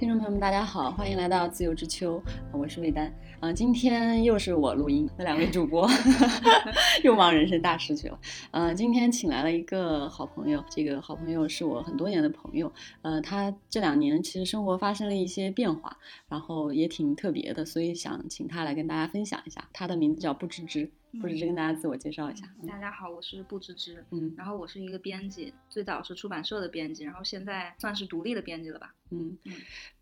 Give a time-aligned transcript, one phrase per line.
[0.00, 2.22] 听众朋友们，大家好，欢迎来到自由之秋，
[2.54, 3.14] 我是魏丹。
[3.38, 5.86] 啊，今天又是我录音，那两位主播
[7.04, 8.18] 又忙人生大事去了。
[8.50, 12.72] 呃，今天请来了一个好朋友，这个好朋友是我很多年的朋友。
[13.02, 15.98] 呃，他这两年其实生活发生了一些变化，
[16.30, 19.68] 然后也挺特别的，所以想请他来跟大家分享一下。
[19.70, 20.90] 他的名字叫不知之。
[21.18, 22.46] 不知知跟大家自我介绍一下。
[22.68, 28.94] 大家好，我是不知知，嗯，然后我是一个编辑，最早是出版社的编辑，然后现在算是独立的编辑了吧。
[29.10, 29.52] 嗯嗯，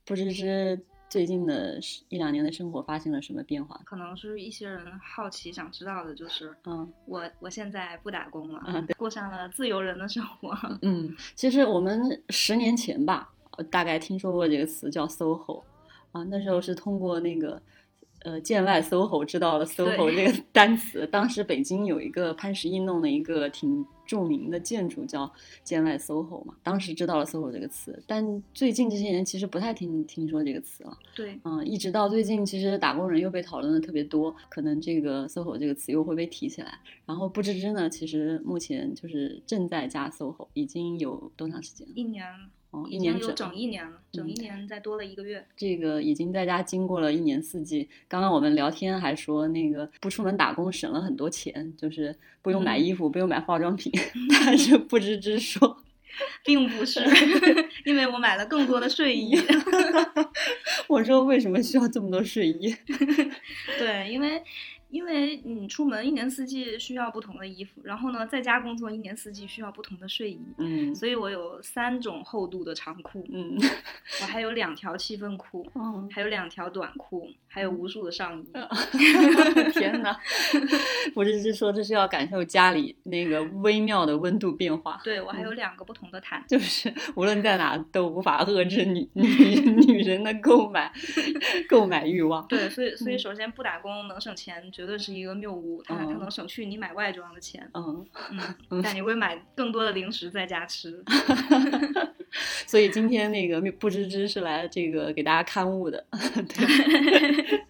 [0.04, 1.78] 不知知最近的
[2.10, 3.80] 一两年的生活发生了什么变化？
[3.86, 10.54] 可能是一些人好奇想知道的，就是嗯，我我现在不打工了，嗯，过上了自由人的生活。
[10.82, 13.32] 嗯，其实我们十年前吧，
[13.70, 15.62] 大概听说过这个词叫 SOHO，
[16.12, 17.62] 啊，那时候是通过那个。
[18.24, 21.06] 呃，建外 SOHO 知道了 SOHO 这个单词。
[21.06, 25.30] 当时北京有一个潘石屹弄的一个挺著名的建筑叫
[25.62, 28.02] 建外 SOHO 嘛，当时知道了 SOHO 这个词。
[28.06, 30.98] 但最近这些年其实不太听听说这个词了。
[31.14, 36.78] 对，嗯，一直到最近，其实打工人又被讨论的特别多，可能这个 SOHO 这个词又会被提起来。
[37.04, 41.92] 然后不知之呢，其实目前就是正在加 SOHO，已经有多长时间了？
[41.94, 42.24] 一年。
[42.70, 45.42] 哦，一年有整一年了，整一年再多了一个月。
[45.56, 47.88] 这个已经在家经过了一年四季。
[48.06, 53.90] 刚刚我们聊天还说，那个不出门打工省了很多钱，就是不用买衣服，不用买化妆品。
[54.30, 55.82] 但是不知之说，
[56.44, 57.00] 并不是，
[57.84, 59.38] 因为我买了更多的睡衣。
[60.86, 62.74] 我说为什么需要这么多睡衣？
[63.78, 64.42] 对，因为。
[64.90, 73.54] 因为你出门一年四季需要不同的衣服，然后呢，在家工作一年四季需要不同的睡衣，嗯，所以我有三种厚度的长裤，嗯，
[74.22, 78.46] 我还有两条七分裤，嗯，还有两条短裤，还有无数的上衣。
[79.74, 80.18] 天哪！
[81.14, 84.98] 我这是说这是要感受家里那个微妙的温度变化。
[85.04, 89.26] 对我还有两个不同的毯，就是无论在哪都无法遏制女 女
[89.86, 90.90] 女人的购买
[91.68, 92.46] 购买欲望。
[92.46, 94.64] 对，所以所以首先不打工能省钱。
[94.78, 98.06] 绝对是一个谬误，它它能省去你买外装的钱，嗯。
[98.70, 101.04] 嗯， 但你会买更多的零食在家吃，
[102.64, 106.06] 所以今天那个不知知是来这个给大家刊物的，
[106.46, 107.64] 对，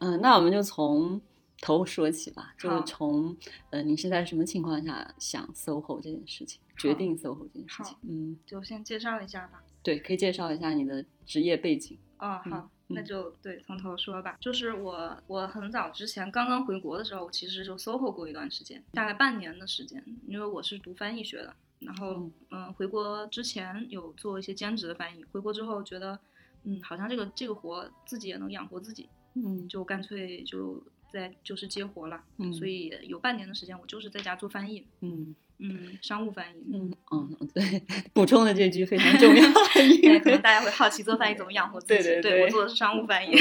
[0.00, 1.20] 嗯，那我们就从
[1.60, 3.36] 头说起吧，就是从
[3.70, 12.68] 呃，你是在什么情况下想 SOHO 这件事情，决定 SOHO 这件事情，嗯，就先介绍一下吧，对，可以介绍一下你的职业背景，哦，好。
[12.88, 14.36] 那就对，从头说吧。
[14.40, 20.04] 就是我，我很早之前刚刚回国的时候，我其实就 SOHO 过一段时间，大概半年的时间。
[20.26, 25.24] 因为我是读翻译学的，然后嗯，回国之前有做一些兼职的翻译。
[25.32, 26.18] 回国之后觉得，
[26.64, 32.22] 嗯，好像这个这个活自己也能养活自己，嗯，就干脆就在就是接活了。
[32.38, 34.86] 嗯，所以有半年的时间，我就是在家做翻译。
[35.00, 35.34] 嗯。
[35.58, 36.76] 嗯，商务翻译。
[36.76, 37.82] 嗯嗯，对，
[38.12, 39.42] 补充的这句非常重要。
[39.74, 42.02] 对，可能大家会好奇做翻译怎么养活自己。
[42.02, 43.36] 对对对，我做的是商务翻译。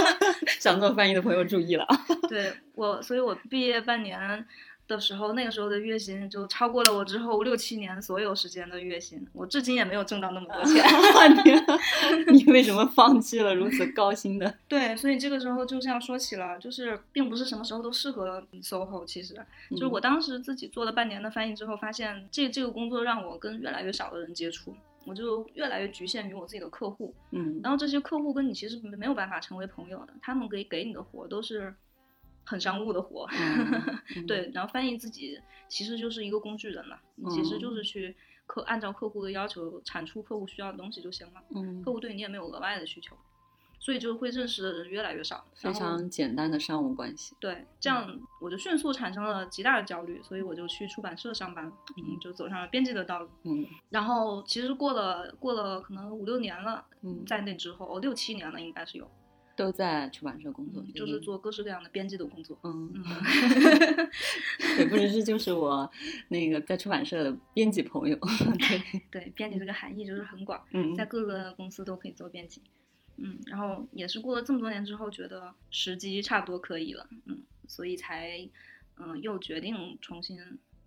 [0.58, 1.86] 想做翻译的朋友注意了。
[2.28, 4.46] 对我，所以我毕业半年。
[4.94, 9.24] 的时候，那个时候的月薪就超过了我之后六七年所有时间的月薪。
[9.32, 10.84] 我至今也没有挣到那么多钱。
[12.32, 14.52] 你为什么放弃了如此高薪的？
[14.68, 19.06] 对，所以这个时候就这样说起了，就是并不是什么时候都适合 SOHO。
[19.06, 19.34] 其实，
[19.70, 24.74] 就是我当时自己做了半年的翻译之后，发现这这个工作让我跟越来越少的人接触，
[25.06, 27.14] 我就越来越局限于我自己的客户。
[27.30, 31.72] 嗯，然后这些客户跟你其实没有办法成为朋友的，他们给给你的活都是。
[32.50, 33.28] 很商务的活，
[34.26, 35.38] 对，然后翻译自己
[35.68, 37.00] 其实就是一个工具人了，
[37.30, 43.16] 其实就是去客按照客户的要求产出客户需要的东西就行了，嗯，客户对你也没有额外的需求，
[43.78, 59.08] 所以就会认识的人越来越少，非常简单的商务关系，对，这样我就迅速产生了极大的焦虑，所以我就去出版社上班，嗯，就走上了编辑的道路，嗯，然后其实过了过了可能五六年了，嗯，在那之后六七年了应该是有。
[59.60, 62.58] 都在出版社工作，就是做各式各样的编辑的工作。
[62.64, 62.90] 嗯，
[64.58, 65.90] 对， 不只是就是我
[66.28, 68.16] 那个在出版社的编辑朋友。
[68.58, 72.62] 对 对，编辑这个含义就是很广，在各个公司都可以做编辑。
[73.18, 78.48] 嗯，然后也是过了这么多年之后，觉得时机差不多可以了，嗯，所以才
[78.96, 80.38] 嗯又决定重新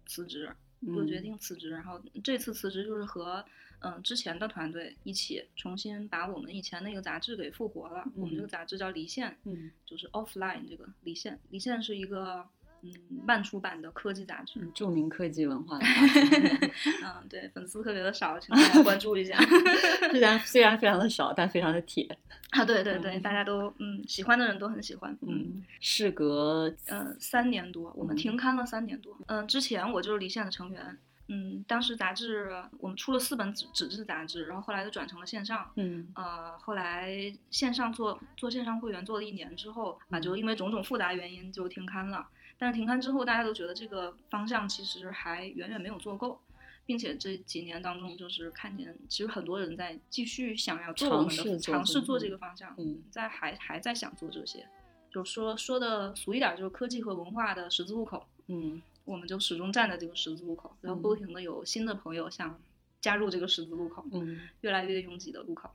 [0.08, 1.70] 辞职，又决定辞职。
[1.70, 3.46] 然后这次辞职就是和。
[3.84, 8.04] 嗯，之前的团队一起重新把我们以前那个杂志给复活了。
[8.16, 11.38] 我们这个杂志叫离线，嗯，就是 offline 这个离线。
[11.50, 12.46] 离线是一个
[12.82, 12.94] 嗯
[13.26, 15.78] 慢出版的科技杂志，著名科技文化。
[17.04, 19.38] 嗯，对，粉丝特别的少，请大家关注一下。
[20.12, 22.18] 虽然虽然非常的少，但非常的铁。
[22.52, 25.14] 啊，对对对，大家都嗯喜欢的人都很喜欢。
[25.22, 29.18] 嗯，事隔呃三年多，我们停刊了三年多。
[29.28, 30.98] 嗯，之前我就是离线的成员。
[31.28, 35.72] 嗯，当时杂志我们出了四本纸纸质杂志，然后后来就转成了线上。
[35.76, 42.28] 嗯，呃，后来线上做做线上会员做了一年之后，啊，就因为种种复杂原因就停刊了。
[42.58, 46.40] 但是停刊之后，大家都觉得这个方向其实还远远没有做够，
[46.86, 54.68] 并且这几年当中，就是看见其实很多人在继续想要做我们的尝试做这个方向，嗯，在还还在想做这些，
[55.10, 58.82] 就说说的俗一点，就是科技和文化的十字路口，嗯。
[59.06, 62.60] 我们就始终站在这个十字路口，然后不停的有新的朋友想
[63.02, 65.70] 加入这个十字路口，嗯，越来越拥挤的路口，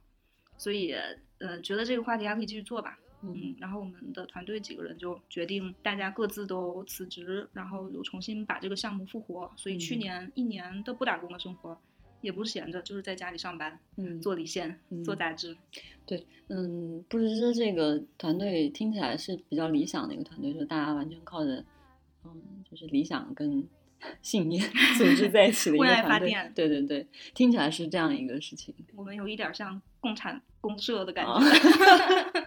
[0.56, 0.94] 所以
[1.38, 11.78] 呃，觉得这个话题还可以继续做吧，嗯，然后我们的团队几个人就决定大家各自都辞职，然后又重新把这个项目复活，所以去年一年都不打工的生活，
[12.22, 15.54] 也不是闲着，就是在家里上班，嗯，做离线，做杂志，
[16.06, 21.62] 对，嗯，不是说这个团队听起来是比较理想的一个团队，就是大家完全靠着。
[22.34, 23.66] 嗯，就是理想跟
[24.22, 24.62] 信念
[24.96, 28.74] 组织在一起的一个团队，对对对，听起来是这样一个事情。
[28.94, 32.44] 我们有一点像共产公社的感觉。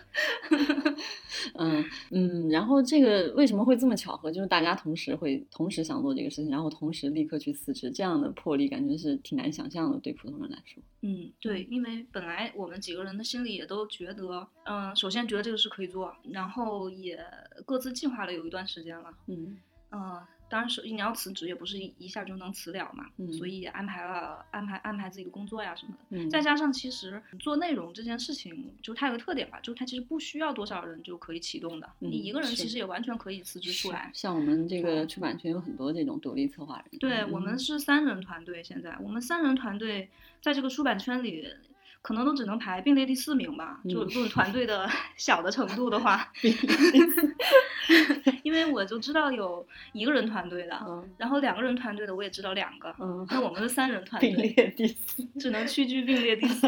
[1.55, 4.31] 嗯嗯，然后这个为什么会这么巧合？
[4.31, 10.81] 就是大家同时会同时想做这个事情，然后同时立刻去辞职，这样的魄力感觉是挺难想象的，对普通人来说。
[11.01, 17.19] 嗯，对，因为本来我们几个人的心里也都觉得，嗯，首先觉得这个事可以做，然后也
[17.65, 19.11] 各自计划了有一段时间了。
[19.27, 19.57] 嗯。
[19.91, 25.99] 嗯，当然是你要辞职也不是一一下就能辞了嘛，嗯所以安排了安排安排自己的工作呀什么的。
[26.17, 34.09] 嗯再加上其实做内容这件事情，就它有个特点吧，就是它其实不需要多少人就可以启动的，你一个人其实也完全可以辞职出来。
[34.13, 36.99] 像我们这个出版圈有很多这种独立策划人。
[36.99, 40.09] 对我们是三人团队，现在我们三人团队
[40.41, 41.47] 在这个出版圈里。
[42.01, 46.27] 可能都只能排并列第四名吧，就论团队的 小的程度的话，
[48.42, 52.94] 因为我就知道有一个人团队的，然后两个人团队的我也知道两个，
[53.30, 56.68] 那我们是三人团队，并列第四，只能屈居并列第四。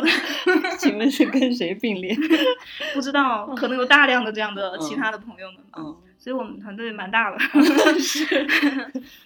[0.77, 2.15] 请问是跟谁并列？
[2.93, 5.81] 不知道，可能有大量的这样的其他的朋友们吧，
[6.19, 7.39] 所以我们团队蛮大的，
[7.99, 8.47] 是，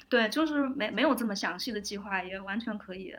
[0.08, 3.14] 对，就是没没有这么详细的计划，也完全可以。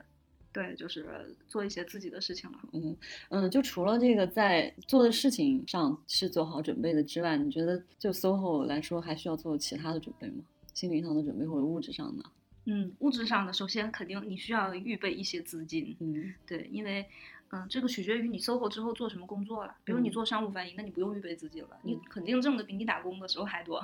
[0.59, 2.59] 对，就是做一些自己的事情了。
[2.73, 2.97] 嗯
[3.29, 10.43] 嗯，就除了这个在做的事情上是做好准备的之外，你觉得就 SOHO 来说还需要做其他的准备吗？
[10.75, 12.25] 心理上的准备或者物质上的？
[12.65, 15.97] 嗯，物质上的，首先肯定你需要预备一些资金。
[16.01, 17.07] 嗯，对，因为
[17.51, 19.77] 嗯，这个取决于你 SOHO 之后做什么工作了。
[19.85, 23.81] 比如你做商务翻译，那你不用预备资金了，你肯定挣的比你打工的时候还多。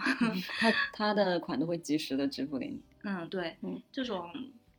[0.58, 2.80] 他他的款都会及时的支付给你。
[3.04, 4.28] 嗯，对，嗯，这种。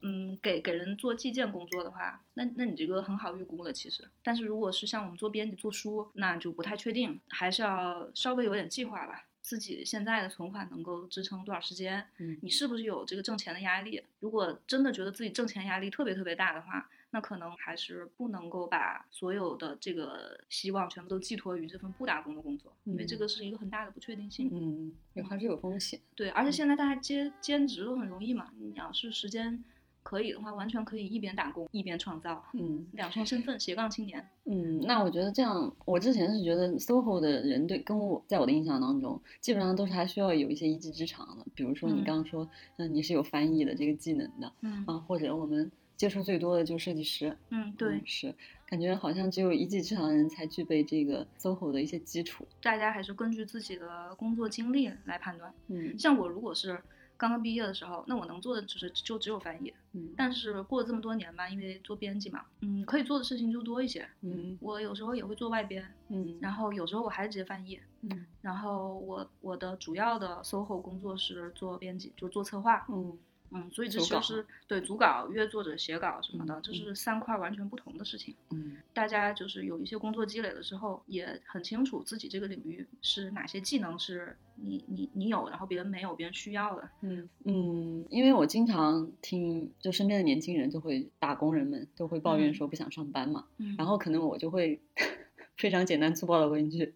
[0.07, 4.07] 嗯，给给人做寄件工作的话，那那你这个很好预估了，其实。
[4.21, 9.25] 但是如果是像我们做编辑、做书，那就不太确定，还是要稍微有点计划吧。
[9.41, 12.07] 自己现在的存款能够支撑多少时间？
[12.19, 14.03] 嗯，你是不是有这个挣钱的压力？
[14.19, 24.49] 如果真的觉得自己挣钱压力特别特别大的话，那可能还是不能够把所有的这个希望全部都寄托于这份不打工的工作，因为这个是一个很大的不确定性。
[24.51, 25.99] 嗯，也还是有风险。
[26.15, 29.63] 对，而且现在大家接兼职都很容易嘛，你要是时间。
[30.05, 34.23] 可以的话，完全可以一边打工一边创造，嗯， 两重身份，斜杠青年。
[34.45, 42.47] 嗯，那我觉得这样，我之前是觉得 SOHO 的人对跟我在我的印象当中，基本上都是还需要有一些一技之长的，比如说你刚刚说，
[42.77, 48.31] 嗯，你是有翻译的这个技能的，嗯啊，或者我们接触最多的就是设计师，嗯，对，是，
[48.67, 52.45] 感觉好像只有一技之长的人才具备这个 SOHO 的一些基础。
[52.61, 56.79] 大家还是根据自己的工作经历来判断，嗯，像我如果是。
[57.17, 59.73] 刚刚毕业的时候，那我能做的只是就只有翻译。
[59.93, 64.07] 嗯，但是过了这么多年吧，因为做编辑嘛，嗯，可以做的事情就多一些。
[64.21, 65.85] 嗯，我有时候也会做外编。
[66.09, 67.79] 嗯，然后有时候我还是直接翻译。
[68.01, 72.85] 嗯，然后我我的主要的 SOHO 工作是做编辑，就做策划。
[72.89, 73.17] 嗯。
[73.55, 78.35] 嗯，所以这其实对组稿、约作者写稿什么的，这是三块完全不同的事情。
[78.51, 86.89] 嗯，大家就是有一些工作积累了之后，也很清楚自己这个领域是哪些技能是你你你有，然后别人没有，别人需要的。
[87.01, 93.45] 嗯嗯，因为我经常听，就身边的年轻人就会打工人们都会抱怨说不想上班嘛，
[93.77, 94.81] 然后可能我就会
[95.55, 96.93] 非常简单粗暴的问一句。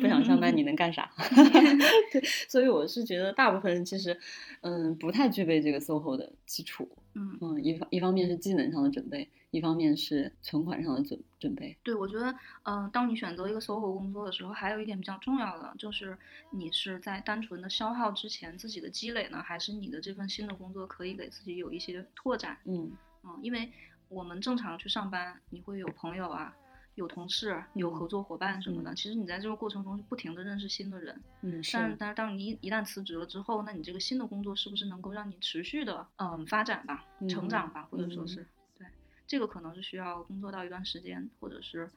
[0.00, 1.10] 不想上班，你能干啥？
[2.10, 4.18] 对，所以我是觉得大部分人其实，
[4.62, 6.88] 嗯，不太具备这个 SOHO 的基础。
[7.14, 11.76] 嗯嗯，一方一方面是技能上的准备，一方面是存款上的准准备。
[11.82, 16.16] 对，我觉得，嗯，当你选择一个 SOHO 工作的时候，还有一点比较重要的就是，
[16.50, 22.56] 你是在单纯的消耗之前自己的积累呢，还是你的这份新的工作可以给自己有一些拓展？
[22.64, 22.92] 嗯
[23.24, 23.70] 嗯，因为
[24.08, 26.54] 我们正常去上班，你会有朋友啊。
[26.98, 28.92] 有同事、有合作伙伴什么的。
[28.94, 31.18] 其实你在这个过程中不停的认识新的人。
[31.42, 38.44] 嗯，但但是当你一一旦辞职了之后，那你这个新的工作是不是能够让你持续的嗯发展吧、成长吧，或者说是
[38.76, 38.84] 对
[39.28, 41.88] 这个可能是需要工作到一段时间，或者是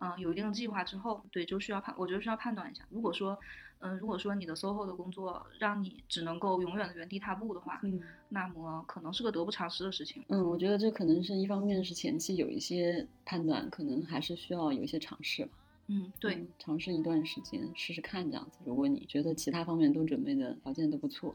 [0.00, 2.84] 嗯有一定的计划之后，对就需要判，我觉得需要判断一下。
[2.90, 3.38] 如果说
[3.82, 10.22] 嗯，如果说你的 SOHO 的工作让你只能够永远的原地踏步的话，嗯，那么可能是个得不偿失的事情。
[10.28, 15.52] 嗯，我觉得这可能是一方面是前期有一些判断，可能还是需要有一些尝试吧。
[15.86, 18.58] 嗯，对，尝试一段时间试试看这样子。
[18.66, 21.34] 如果你觉得其他方面都准备的条件都不错，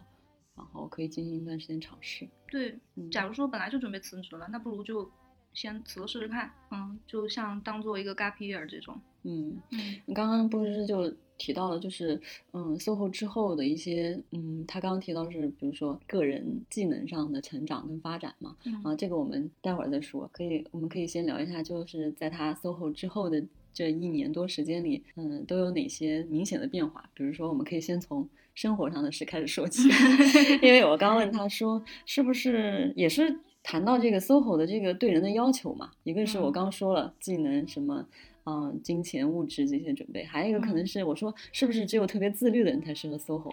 [0.56, 2.30] 然后可以进行一段时间尝试。
[2.52, 2.78] 对，
[3.12, 5.10] 假如说本来就准备辞职了，那不如就
[5.54, 6.52] 先辞了试试看。
[6.70, 9.02] 嗯，就像当做一个 gap year 这种。
[9.24, 9.60] 嗯，
[10.06, 11.12] 你刚刚不是就。
[11.38, 12.20] 提到了就是，
[12.54, 27.10] 嗯，SOHO 之后的一些，嗯，他刚刚提到是，比如说个人技能上的成长跟发展嘛，啊，这个我们待会儿再说，可以，我们可以先聊一下，就是在他 SOHO 之后的这一年多时间里，嗯，都有哪些明显的变化？
[27.14, 29.90] 比如说，我们可以先从生活上的事开始说起，
[30.64, 35.92] 因为我刚问他说，是不是也是谈到这个 SOHO 的这个对人的要求嘛？
[36.04, 37.96] 一个是我刚说了技能什么。
[37.98, 38.35] 嗯，
[38.84, 43.52] 金钱、物质这些准备，还有一个可能是我说，是不是只有特别自律的人才适合 SOHO？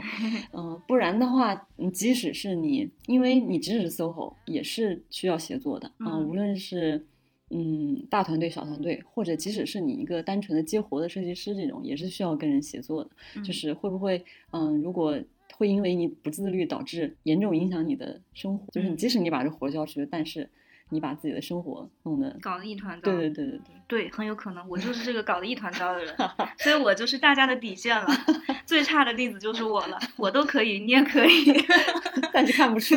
[0.53, 6.19] 嗯，不然的话，即使是你，因为你即使是 SOHO，也是需要协作的啊。
[6.19, 7.07] 无论是
[7.49, 13.43] 嗯大团队、小团队，或者即使是你一个单纯的接活的设计师这种，也是需要跟人协作的。
[13.43, 15.19] 就是会不会嗯，如果
[15.57, 20.49] 会因为你不自律导致严重影响你的生活，就是即使你把这活交出去，但是。
[20.91, 26.15] 你把自己的生活弄得搞得一团糟，对对对对对，对，很有可能我就是这个搞得一团糟的人，
[26.59, 28.07] 所以我就是大家的底线了。
[28.67, 31.53] 最差的例子就是我了，我都可以，你也可以，
[32.33, 32.97] 但是看不出。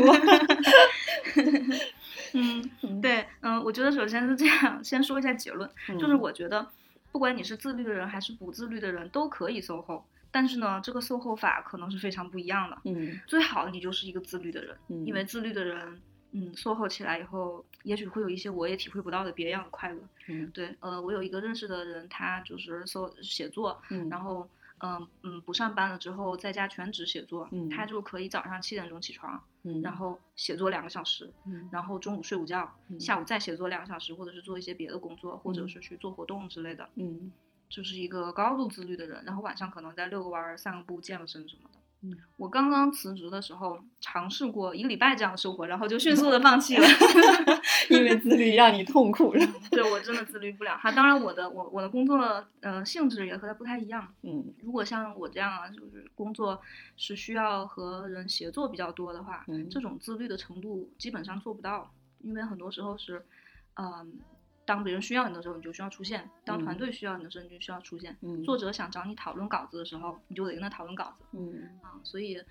[2.34, 6.68] 嗯，对，嗯，我觉得首先是这样，先说一下结论，就是我觉得
[7.14, 12.78] 不管你是自律的人还是不自律的人都可以 SOHO，但是呢，这个 SOHO 法可能是非常不一样的。
[12.84, 14.76] 嗯，最好你就是一个自律的人，
[15.06, 16.02] 因为自律的人。
[16.38, 20.02] 嗯，SOHO 起来以后，也许会有一些我也体会不到的别样的快乐。
[20.28, 24.46] 嗯，对，呃，我有一个认识的人，他就是搜写作，嗯，然后，
[24.80, 37.32] 嗯嗯，不上班了之后，在家全职写作，嗯，他就可以早上七点钟起床，嗯，然后写作两个小时，嗯，然后中午睡午觉，下午再写作两个小时，或者是做一些别的工作，或者是去做活动之类的，嗯，
[37.70, 41.80] 就是一个高度自律的人，然后晚上可能再遛个弯、散个步、健个身什么的。
[42.38, 46.88] 我刚刚辞职的时候尝试过一个礼拜这样的生活，然后就迅速的放弃了
[47.90, 49.34] 因为自律让你痛苦。
[49.72, 50.78] 对我真的自律不了。
[50.78, 54.08] 哈，当然我的我我的工作呃性质也和他不太一样。
[54.24, 56.62] 嗯，如果像我这样啊，就是工作
[56.98, 63.26] 是需要和人协作比较多的话，这种自律的程度基本上做不到，因为很多时候是，
[63.76, 64.20] 嗯。
[64.66, 68.18] 当别人需要你的时候，你就需要出现；当团队需要你的时候，你就需要出现。
[68.44, 71.24] 作者想找你讨论稿子的时候，你就得跟他讨论稿子。
[71.34, 72.42] 嗯啊，所以，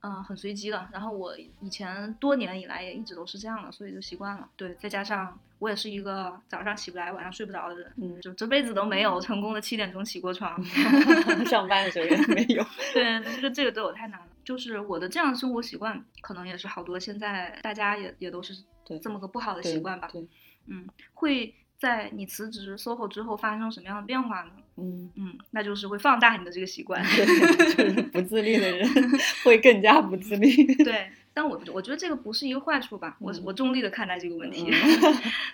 [0.00, 0.88] 嗯，很随机的。
[0.92, 4.48] 然后我以前多年以来也一直都是这样的，所以就习惯了。
[4.56, 10.62] 对，再加上我也是一个早上起不来、晚上睡不着的人，嗯，就这辈子都没有成功的七点钟起过床。
[11.46, 12.64] 上班的时候也没有。
[12.92, 14.26] 对，这个这个对我太难了。
[14.44, 18.54] 就是我的这样的生活习惯，可能也是好多现在大家也也都是
[19.02, 20.08] 这么个不好的习惯吧。
[20.12, 20.28] 对，
[20.66, 21.52] 嗯，会。
[21.84, 24.52] 在你辞职 SOHO 之后发生什么样的变化呢？
[24.78, 28.88] 嗯嗯，那就是会放大你的这个习惯， 就是不自律的人
[29.44, 30.48] 会更加不自律。
[30.82, 33.18] 对，但我我觉得这个不是一个坏处吧？
[33.20, 34.72] 我我中立的看待这个问题。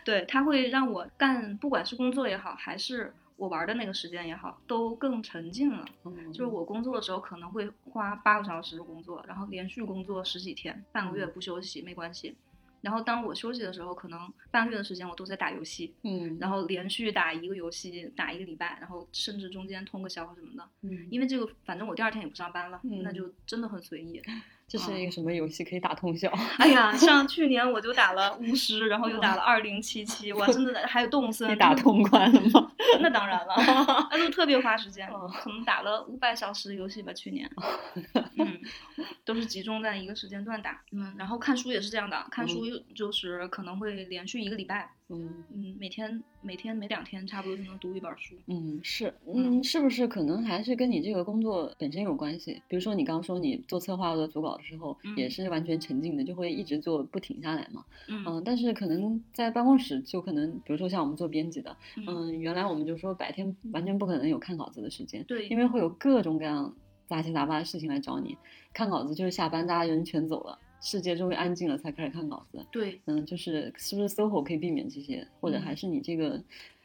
[0.04, 5.84] 对，它会让我干，不管是工作也好，还是我玩的那个时间也好，都更沉浸了。
[6.32, 12.36] 就是我工作的时候可能会花八个小时工作，然后连续工作十几天，半个月不休息没关系。
[12.80, 24.22] 然后当我休息的时候，可能半个月的时间我都在打游戏，嗯，然后连续打一个游戏，打一个礼拜，然后甚至中间通个宵什么的，嗯，因为这个反正我第二天也不上班了，那就真的很随意。
[24.66, 26.32] 这是一个什么游戏可以打通宵？
[26.58, 32.69] 哎呀，像去年我就打了巫师，然后又打了二零七七，哇，真的还有动森，你打通关了吗？
[33.00, 33.54] 那当然了，
[34.10, 35.10] 那都特别花时间，
[35.42, 37.50] 可能打了五百小时游戏吧，去年，
[38.38, 38.60] 嗯，
[39.24, 44.90] 都是集中在一个时间段打，嗯，然后看书也是这样的，看书就是可能会连续一个礼拜。
[45.10, 48.34] 嗯嗯，每天每天每两天差不多就能读一本书。
[48.46, 52.62] 嗯，是，嗯，是不是可能还是跟你这个工作本身有关系？
[52.68, 57.84] 比如说你刚刚说你做策划或者组稿的时候，也是完全沉浸的，就会一直做不停下来嘛。
[58.08, 61.76] 嗯，但是可能在办公室就可能，比如说像我们做编辑的，
[62.06, 66.72] 嗯，原来我们就说白天完全不可能有看稿子的时间，对，因为会有各种各样
[67.06, 68.38] 杂七杂八的事情来找你。
[68.72, 70.56] 看稿子就是下班大家人全走了。
[70.80, 72.64] 世界终于安静了，才开始看稿子。
[72.70, 76.42] 对，嗯，就是是不是 SOHO 可以避免这些，或者还是你这个。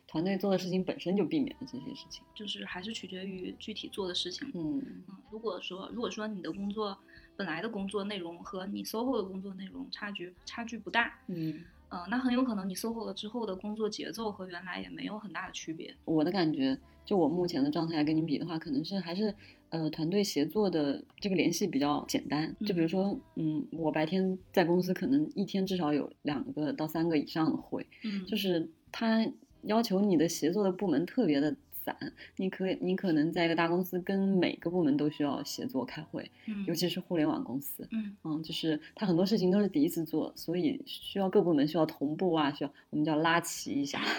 [0.08, 4.50] 团队做的事情本身就避免了这些事情，就是还是取决于具体做的事情。
[4.54, 6.98] 嗯嗯，如果说如果说你的工作
[7.36, 11.60] 本来的工作内容和你 SOHO 的工作内容差距差距不大，嗯。
[11.90, 15.94] 呃，那很有可能你 SOHO 了之后的工作节奏和原来也没有很大的区别。
[16.06, 19.34] 我的感觉，就我目前的状态跟你比的话，可能是还是
[19.70, 22.56] 呃团队协作的这个联系比较简单。
[22.66, 29.26] 就比如说，嗯，我白天在公司可能一天至少有两个到三个以上的会，嗯，就是他
[29.64, 31.56] 要求你的协作的部门特别的。
[31.86, 31.96] 散，
[32.38, 38.18] 你可以，你可能在一个大公司，跟每个部门都需要协作开会，嗯，尤其是互联网公司，嗯。
[38.24, 44.00] 嗯，就是他很多事情都是第一次做，所以需要各部门需要同步啊，需要我们叫拉齐一下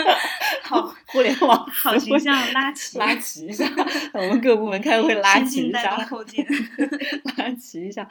[0.62, 3.64] 好， 互联网好形象，拉齐拉齐一下，
[4.12, 6.44] 我们各部门开会拉齐一下，后进，
[7.36, 8.08] 拉齐一下，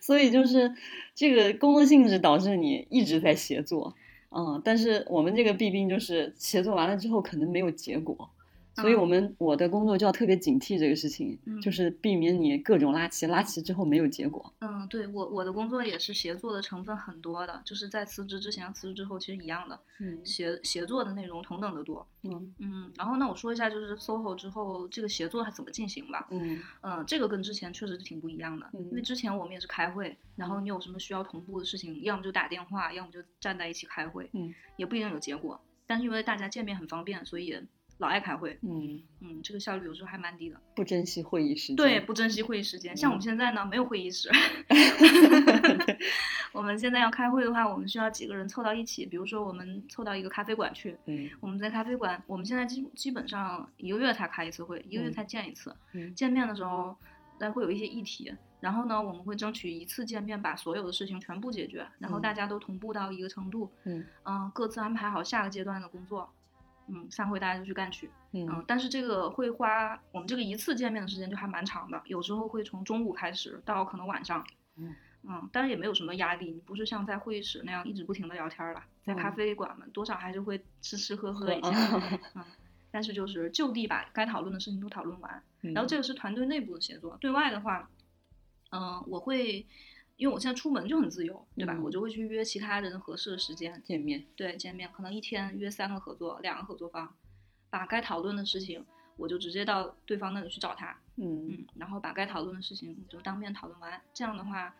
[0.00, 0.72] 所以就是
[1.14, 3.96] 这个工作性质导致你一直在协作。
[4.30, 8.28] 嗯，但是我们这个弊病就是协作完了之后可能没有结果，
[8.80, 14.52] 所以我们我的工作就要特别警惕这个事情，就是避免你各种拉齐，拉齐之后没有结果。
[14.60, 22.06] 嗯，对我我的工作也是协作的成分很多的，就是在辞职之前、辞职之后其实一样的，嗯，协协作的内容同等的多。
[22.22, 26.26] 嗯嗯，然后那我说一下就是 SOHO 之后这个协作它怎么进行吧。
[26.30, 35.60] 嗯嗯，这个跟之前确实是挺不一样的，因为之前我们也是开会，然后你有什么需要同步的事情，要么就打电话，要么就站在一起开会，嗯，也不一定有结果。
[35.86, 37.58] 但是因为大家见面很方便，所以
[37.98, 38.58] 老爱开会。
[38.62, 40.58] 嗯嗯，这个效率有时候还蛮低的。
[40.74, 41.76] 不珍惜会议时间。
[41.76, 42.96] 对，不珍惜会议时间。
[42.96, 44.30] 像我们现在呢，没有会议室。
[46.52, 49.04] 我们现在要开会的话，我们需要几个人凑到一起。
[49.04, 50.96] 比如说，我们凑到一个咖啡馆去。
[51.06, 51.28] 嗯。
[51.40, 55.74] 我们在咖啡馆，我们现在基基本上一个月才开一次会，一个月才见一次。
[55.92, 56.14] 嗯。
[56.14, 56.96] 见面的时候，
[57.38, 63.70] 那会有一些议题，然后呢，我们会争取一次见面把所有的事情全部解决，然后大家都同步到一个程度。
[63.84, 64.04] 嗯。
[64.24, 66.30] 嗯，各自安排好下个阶段的工作。
[66.88, 68.10] 嗯，散会大家就去干去。
[68.32, 68.64] 嗯。
[68.66, 74.46] 但是这个会花我们这个一次见面的时间就还蛮长的，有时候会从中午开始到可能晚上。
[74.76, 74.94] 嗯。
[75.24, 81.70] 嗯，当然也没有什么压力，你不是像在会议室那样一直不停的聊天了，在咖啡馆嘛，多少还是会吃吃喝喝一 下。
[82.36, 82.44] 嗯，
[82.92, 87.18] 但是就是就地把该讨论的事情都讨论完，然后这个是团队内部的协作。
[87.20, 87.90] 对外的话，
[88.70, 89.66] 嗯，我会，
[90.18, 91.78] 因为我现在出门就很自由，对吧？
[91.82, 94.22] 我就会去约其他人合适的时间见面。
[94.36, 97.16] 对，见面可能一天约三个合作，两个合作方，
[97.70, 98.84] 把该讨论的事情，
[99.16, 100.94] 我就直接到对方那里去找他。
[101.16, 104.74] 嗯嗯，然后把该讨论的事情就当面讨论完，这样的话。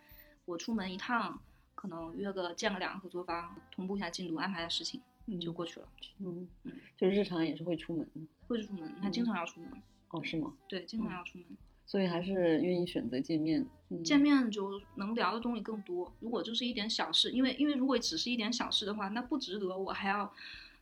[0.45, 1.39] 我出门一趟，
[1.75, 4.99] 可能约个见个两个合作方，同步一下进度，安排下事情，
[5.39, 5.87] 就过去了。
[6.21, 8.11] 嗯嗯，就日常也是会出门，
[8.47, 9.71] 会出门，他经常要出门。
[10.09, 10.55] 哦，是吗？
[10.67, 11.47] 对，经常要出门。
[11.89, 13.67] 所以还是愿意选择见面。
[14.05, 16.13] 见面就能聊的东西更多。
[16.21, 20.33] 如果就是一点小事，因为因为如果只是一点小事的话，那不值得我还要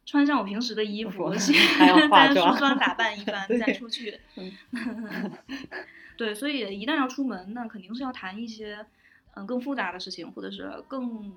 [0.05, 1.31] 穿上我平时的衣服，
[1.79, 4.21] 还要化妆、梳妆打扮一番再出去。
[6.19, 8.85] 对，所以一旦要出门，那肯定是要谈一些。
[9.38, 11.31] 嗯，更复杂的事情，或者是更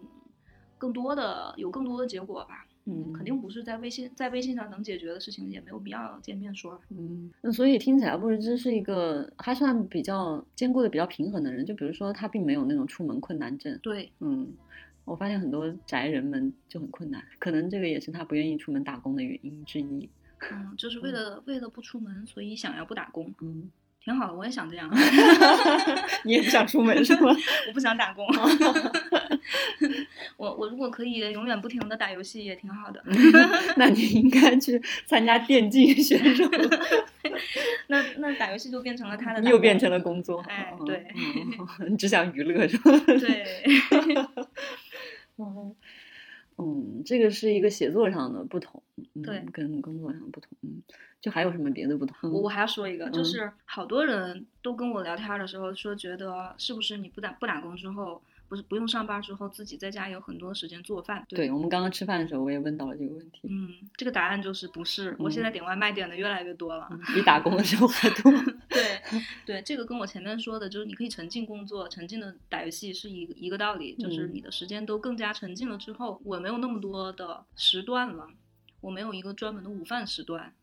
[0.78, 2.66] 更多的有更多的结果吧。
[2.90, 6.80] 嗯，肯定不是在微信在微信上能解决的事情，也没有必要见面说。
[6.90, 11.66] 嗯，那所以听起来布日之是一个还算比较兼顾的比较平衡的人。
[11.66, 13.78] 就比如说他并没有那种出门困难症。
[13.84, 14.52] 对，嗯，
[15.06, 20.10] 我发现很多宅人们就很困难，可能这个也是他不愿意出门打工的原因之一。
[20.52, 23.34] 嗯，就是为了为了不出门，所以想要不打工。
[23.42, 23.70] 嗯。
[24.04, 24.90] 挺好的，我也想这样。
[26.24, 27.36] 你也不想出门是吗？
[27.68, 28.26] 我不想打工。
[30.38, 33.04] 我我如果可以永远不停的打游戏也挺好的。
[33.76, 36.44] 那你应该去参加电竞选手。
[37.88, 39.42] 那那打游戏就变成了他的。
[39.50, 40.44] 又变成了工作。
[40.48, 41.06] 哎，对。
[41.90, 42.92] 你只想娱乐是吧？
[43.06, 43.66] 对。
[45.38, 45.76] 嗯
[46.60, 48.82] 嗯，这个是一个写作上的不同。
[49.24, 50.50] 对，跟工作上不同。
[50.62, 50.82] 嗯。
[51.22, 52.32] 就还有什么别的不同？
[52.32, 61.24] 我我还要说一个，就是好多人都跟我聊天的时候说，觉得是不是你不打不打工之后，不是不用上班之后，自己在家有很多时间做饭？
[61.30, 63.42] 对我们刚刚吃饭的时候，我也问到了这个问题。
[63.44, 65.16] 嗯，这个答案就是不是。
[65.20, 68.32] 我现在点外卖点的越来越多了，比打工的时候还多。
[68.68, 69.00] 对
[69.46, 78.28] 对，这个跟我前面说的，就是你可以沉浸工作、沉浸的打游戏是一一个道理，就是你的时间都更加沉浸了之后，我没有那么多的时段了，
[78.82, 80.54] 我没有一个专门的午饭时段。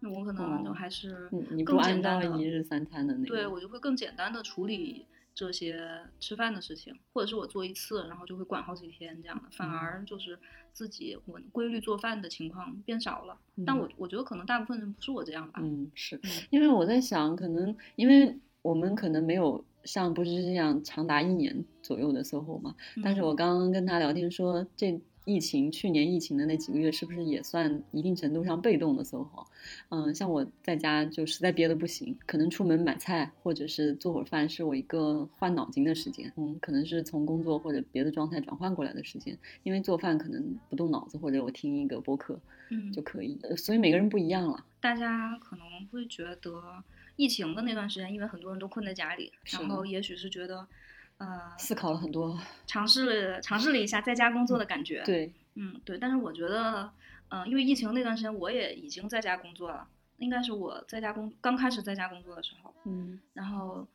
[0.00, 1.30] 那我可能就还是
[1.64, 10.38] 更简单的一日三餐的那个对我就会更简单的处理这些吃饭的事情，或者是我做一次，然后就会管好几天这样的，反而就是
[10.72, 13.36] 自己我规律做饭的情况变少了。
[13.66, 15.60] 但我我觉得可能大部分人不是我这样吧。
[15.62, 16.20] 嗯，是
[16.50, 25.00] 因为我在想，可能因为我们可能没有像不是这样长达一年左右的 SOHO 嘛，但是我刚刚跟他聊天说这。
[25.24, 29.46] 疫情去年疫情的那几个月，是不是也算一定程度上被动的 SOHO？
[29.88, 36.30] 嗯，像我在家就实在憋得不行，可能出门买菜或者是做会儿饭，是我一个换脑筋的时间。
[36.36, 39.36] 嗯，可能是从工作或者别的状态转换过来的时间。
[39.62, 42.38] 因为做饭可能不动脑子，或者我听一个播客，
[42.70, 43.38] 嗯，就可以。
[43.56, 44.64] 所以每个人不一样了。
[44.80, 46.84] 大家可能会觉得
[47.16, 50.66] 疫情的那段时间，因为很多人都困在家里，然后也许是觉得。
[51.18, 55.02] 呃，思考了很多，尝试了尝试了一下在家工作的感觉。
[55.04, 55.96] 对，嗯，对。
[55.98, 56.90] 但是我觉得，
[57.28, 59.86] 嗯，因为疫情那段时间，我也已经在家工作了，
[60.18, 62.74] 应该是我在家工刚开始在家工作的时候。
[62.84, 63.86] 嗯，然后。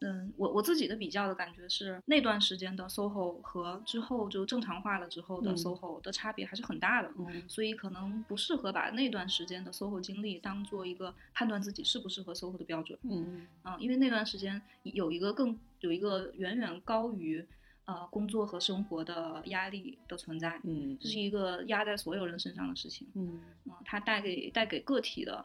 [0.00, 7.10] 嗯，我我自己的比较的感觉是，那段时间的 SOHO 和之后就正常化了之后的 SOHO 的差别还是很大的，
[7.48, 12.98] 所以可能不适合把那段时间的 SOHO 经历当做一个判断自己适不适合 SOHO 的标准。
[13.04, 17.46] 嗯，啊，因为那段时间有一个更有一个远远高于
[17.86, 25.42] 呃工作和生活的压力的存在，嗯，这是一个压在所有人身上的事情，嗯，啊，它带给带给个体的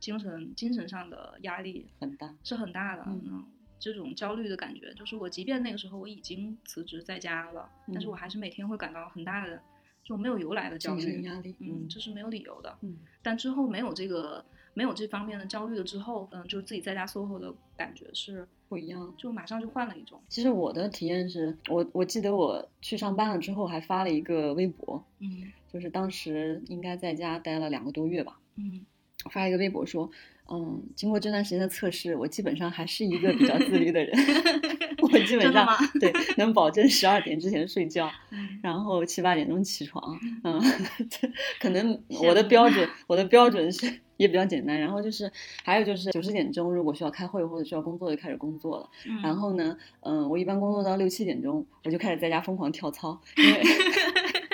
[0.00, 3.44] 精神精神上的压力很大，是很大的，嗯。
[3.80, 9.56] 这种焦虑的感觉，就是我即便那个时候我已经辞职在家了，但是我还是每天会感到很大的
[10.04, 12.98] 这种没有由来的焦虑压力，嗯，这是没有理由的，嗯。
[13.22, 20.20] 但之后没有这个没有这方面的焦虑了之后，嗯，就是自己在家 SOHO 的感觉是不一样，就马上就换了一种。
[20.28, 28.84] 其实我的体验是我我记得我去上班了之后还发了一个微博，嗯，就是当时应该在家待了两个多月吧，嗯，
[29.30, 30.10] 发一个微博说。
[30.52, 34.12] 嗯，经过这段时间的测试，我基本上还是一个比较自律的人。
[35.00, 35.66] 我基本上
[35.98, 38.10] 对能保证十二点之前睡觉，
[38.62, 40.18] 然后七八点钟起床。
[40.44, 40.60] 嗯，
[41.58, 44.78] 可能我的标准，我的标准是也比较简单。
[44.78, 45.30] 然后就是
[45.64, 48.88] 还有就是九十点钟，如果需要开会或者需要工作，就开始工作了。
[49.22, 53.62] 然后呢，嗯，我一般工作到六七点钟，我就开始在家疯狂跳操，因为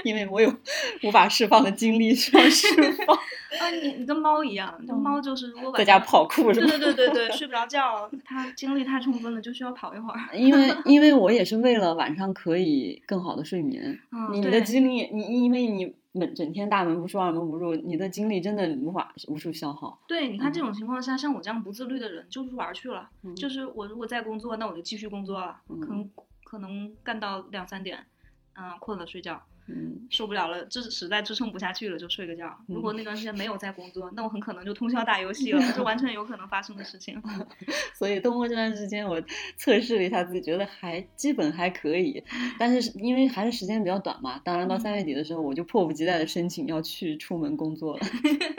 [0.04, 0.54] 因为我有
[1.02, 2.66] 无法释放的精力需要释
[3.04, 3.18] 放。
[3.66, 6.66] 啊，你你跟猫一样，这猫就是如果在家跑酷是吧？
[6.66, 10.37] 对对对对对， 睡不着觉，它精力太充分了，就需要跑一会儿。
[10.37, 13.98] 因为 因为我也是为了晚上可以更好的睡眠。
[14.33, 19.98] 你的精力，你因为你门整天大门不出二门不入，你的精力真的无法无处消耗。
[20.09, 23.09] 对，你看这种情况下，像我这样不自律的人，就是玩去了。
[23.37, 26.11] 就是我如果在工作，那我就继续工作了，可能
[26.44, 28.07] 可能干到两三点，
[28.55, 29.42] 嗯，困了睡觉。
[29.68, 32.57] 嗯，受不了了，支实在支撑不下去了，就睡个觉。
[32.66, 37.20] 如果那段时间没有在工作，那我很可能就通宵打游戏了， 这完全有可能发生的事情。
[37.94, 39.20] 所以通过这段时间，我
[39.57, 42.22] 测试了一下自己，觉得还基本还可以。
[42.59, 48.07] 但是因为还是时间比较短嘛，当然到三月底的时候，我就迫不及待的申请要去出门工作了。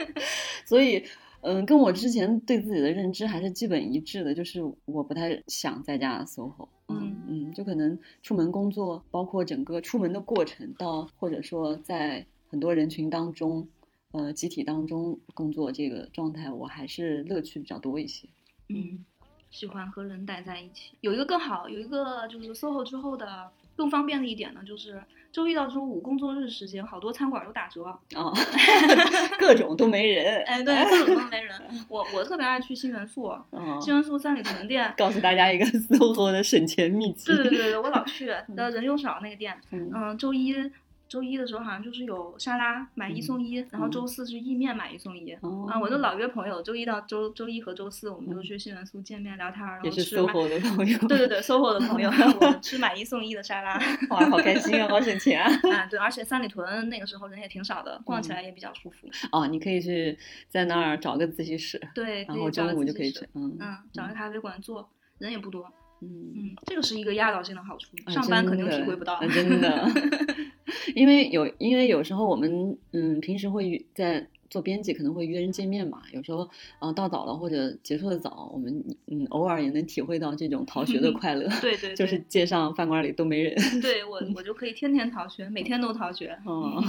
[0.66, 1.04] 所以。
[1.40, 6.68] 嗯，跟我之前对自己的认知还是基本一致的，就是我不太想在家 SOHO。
[6.88, 13.68] 嗯嗯，就可能出门工作，包括整个出门的过程，到或者说在很多人群当中，
[14.12, 18.26] 呃，集体当中工作这个状态，我还是乐趣比较多一些。
[18.68, 19.04] 嗯，
[19.50, 25.00] 喜欢和人待在一起，有一个更好，有一个就是 SOHO 之后的更方便的一点呢，就是。
[25.30, 28.32] 周一到周五工作日时间，好多餐馆都打折啊，
[29.38, 30.42] 各种都没人。
[30.44, 31.54] 哎，对，各种都没人。
[31.90, 33.30] 我我特别爱去新元素，
[33.78, 34.92] 新元素三里屯店。
[34.96, 37.26] 告诉大家一个 SOHO 的省钱秘籍。
[37.26, 39.54] 对对对对，我老去， 的人又少那个店。
[39.70, 40.54] 嗯，周一。
[41.08, 45.32] 周一的时候好像就是有沙拉买一送一，然后周四是意面买一送一。
[45.32, 49.96] 啊，我都老约朋友，周一到周周一和周四我们就去新元素见面聊天，然后吃。
[50.00, 50.98] 也是 SOHO 的朋友。
[51.08, 55.50] 对对对，SOHO 的朋友， 我们吃买一送一的沙拉，哇，好开心啊，好省钱啊！
[55.72, 59.08] 啊，对，而且三里屯那个时候人也挺少的，逛起来也比较舒服。
[59.32, 60.18] 哦，你可以去
[60.48, 65.72] 在那儿找个自习室，对，然后中午就可以去，嗯嗯，找个咖啡馆坐，人也不多。
[66.00, 69.20] 嗯嗯，这个是一个压倒性的好处，上班肯定体会不到。
[69.28, 69.88] 真的，
[70.94, 76.00] 因为有因为有时候我们嗯平时会在做编辑，可能会约人见面嘛。
[76.12, 81.48] 有时候呃到早了或者结束的早，我们嗯偶尔也能体会到这种逃学的快乐。
[81.60, 83.54] 对对，就是街上饭馆里都没人。
[83.82, 86.34] 对 我我就可以天天逃学，每天都逃学。
[86.46, 86.82] 嗯，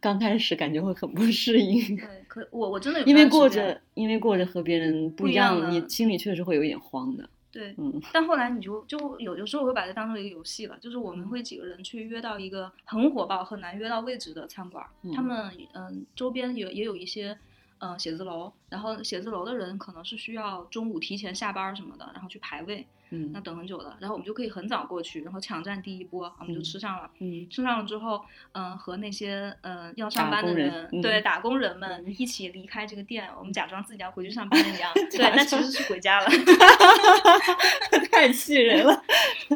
[0.00, 1.96] 刚开始感觉会很不适应。
[1.96, 7.28] 对，可我我真的因为过着因为过着和别人不一样，你心里确实会有点慌的。
[7.52, 17.38] 对，嗯，但后来你就就有有时候我会把它当成一个游戏了，就是我们会几个人去约到一个很火爆、很难约到位置的餐馆，他们嗯周边也也有一些
[17.78, 27.10] 嗯写字楼，然后写字楼的人可能是需要中午提前下班什么的，然后去排位，嗯，那等很久了，然后我们就可以很早过去，然后抢占第一波，我们就吃上了。
[27.20, 36.26] 嗯，吃上了之后，嗯，和那些嗯要上班的人，对打工人们一起离开这个店，我们假装自己要回去上班一样， 对，但其实是回家了。
[38.10, 39.02] 太气人了。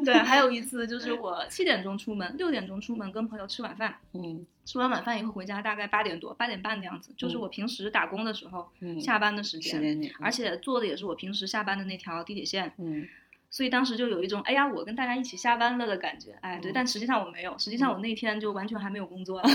[0.05, 13.09] 对，还有一次就是 我七点钟出门，六点钟出门跟朋友吃晚饭，嗯，吃完晚饭以后回家大概八点多，八点半的样子，就是我平时打工的时候下班的时间，而且坐的也是我平时下班的那条地铁线，嗯，
[13.51, 19.43] 所以当时就有一种哎呀，我跟大家一起下班了的感觉，哎，对，但实际上我没有，实际上我那天就完全还没有工作，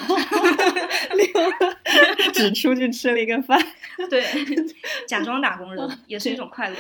[2.34, 3.60] 只出去吃了一个饭，
[4.10, 4.24] 对，
[5.08, 6.76] 假装打工人也是一种快乐。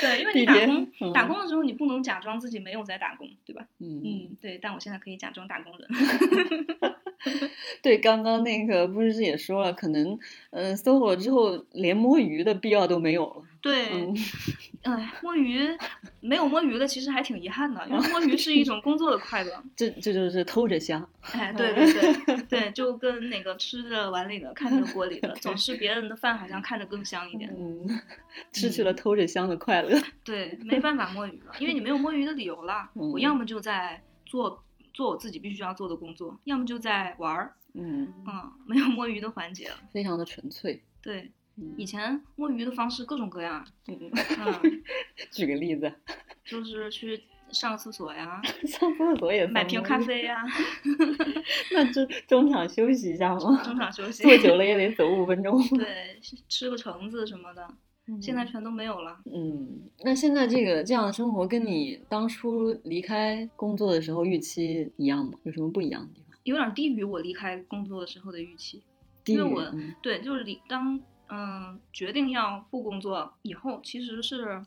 [0.00, 3.66] 对，因为你打工打工的时候，你不能假装自己没有在打工，对吧？
[3.80, 4.58] 嗯嗯，对。
[4.62, 5.88] 但我现在可以假装打工人。
[7.82, 10.18] 对，刚刚那个布是也说了，可能
[10.50, 13.42] 嗯，SOHO 之后连摸鱼的必要都没有了。
[13.64, 14.12] 对，
[14.82, 15.66] 哎，摸鱼
[16.20, 19.64] 没有摸鱼的，其实还挺遗憾的，因为摸鱼是一种工作的快乐。
[19.74, 21.08] 这这就是偷着香。
[21.32, 27.50] 哎，对对对对， 就跟那个吃着碗里的看着锅里的，总是别人的饭好像看着更香一点。
[27.58, 27.88] 嗯，
[28.52, 29.98] 失去了偷着香的快乐。
[30.22, 32.90] 对，没办法摸鱼了，因为你没有摸鱼的理由了。
[32.92, 37.54] 我要么就在做做我自己必须要做的工作，要么就在玩儿。
[37.72, 40.82] 嗯嗯，没有摸鱼的环节了，非常的纯粹。
[41.00, 41.32] 对。
[41.76, 43.98] 以前摸鱼的方式各种各样，嗯
[44.62, 44.82] 嗯，
[45.30, 45.92] 举个例子，
[46.44, 50.42] 就是去上厕所呀， 上厕所也买瓶咖啡呀，
[51.72, 53.62] 那就中场休息一下吗？
[53.62, 55.56] 中场休息，坐久了也得走五分钟。
[55.76, 57.68] 对，吃个橙子什么的，
[58.20, 59.18] 现在全都没有了。
[59.26, 65.32] 嗯，那现在这个这样的生活跟你当初离开工作的时候预期一样吗？
[65.44, 66.36] 有什么不一样的地方？
[66.42, 68.82] 有点低于我离开工作的时候的预期，
[69.26, 71.00] 因为我对就是离当。
[71.36, 74.64] 嗯，决定要不工作以后，其实是，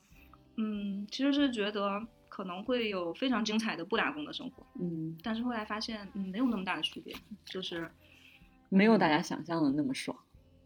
[0.58, 7.90] 嗯，其实是觉得可能会有非常精彩的不打工的生活，嗯，但是后来发现，嗯，没有那么大的区别，就是
[8.68, 10.18] 没有大家想象的那么爽。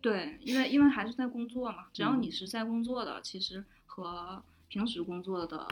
[0.01, 5.67] 对，因为因为还是在工作嘛，只要你是在工作的，其实和平时工作的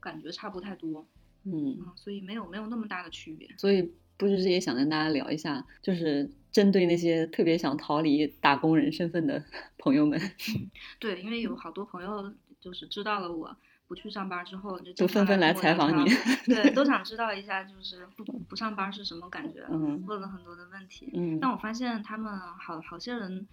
[0.00, 1.06] 感觉差不太多，
[1.42, 3.46] 嗯，所以没有没有那么大的区别。
[3.58, 6.30] 所以不是也想跟大家聊一下，就是。
[6.54, 9.42] 针对那些特别想逃离打工人身份的
[9.76, 10.16] 朋友们，
[11.00, 13.56] 对，因为有好多朋友就是知道了我
[13.88, 16.08] 不去上班之后，就都纷纷来采访你，
[16.46, 23.48] 对，都想知道一下就是不不上班是什么感觉，嗯，问了很多的问题，嗯，但我发现他们好好些人，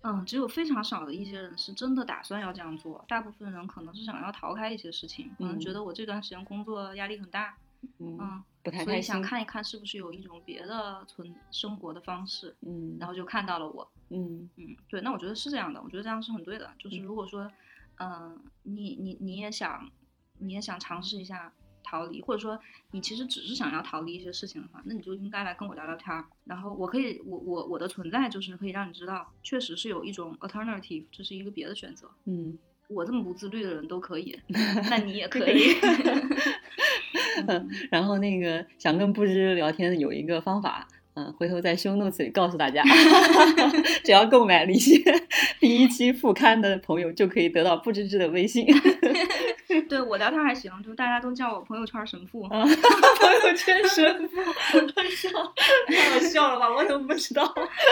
[0.00, 7.54] 嗯，只有非常少的一些人是真的打算要这样做，大部分人可能是想要逃开一些事情，可能觉得我这段时间工作压力很大，
[7.98, 8.42] 嗯。
[8.64, 17.50] 不太所以想看一看是不是有一种别的存生活的方式，嗯，然后就看到了我，嗯嗯，对，那我觉得是这样的，我觉得这样是很对的，就是如果说，
[17.98, 19.90] 嗯，你你你也想，
[20.38, 22.56] 你也想尝试一下逃离，或者说
[22.92, 34.38] 你其实只是想要逃离一些事情的话，那你就应该来跟我聊聊天儿，然后我可以，我我我的存在就是可以让你知道，确实是有一种 alternative，这是一个别的选择，嗯，我这么不自律的人都可以，
[34.88, 35.74] 那你也可以。
[37.90, 42.82] 然后那个想跟不知聊天有一个方法，嗯，回头在 show notes 里告诉大家，
[44.04, 44.96] 只要购买一些
[45.60, 48.66] 第一期副刊的朋友就可以得到不知知的微信。
[49.88, 52.46] 对我聊天还行，就大家都叫我朋友圈神父。
[52.50, 54.36] 朋友圈神父，
[54.94, 55.28] 太笑，
[55.86, 56.68] 太好笑了吧？
[56.74, 57.46] 我怎么不知道？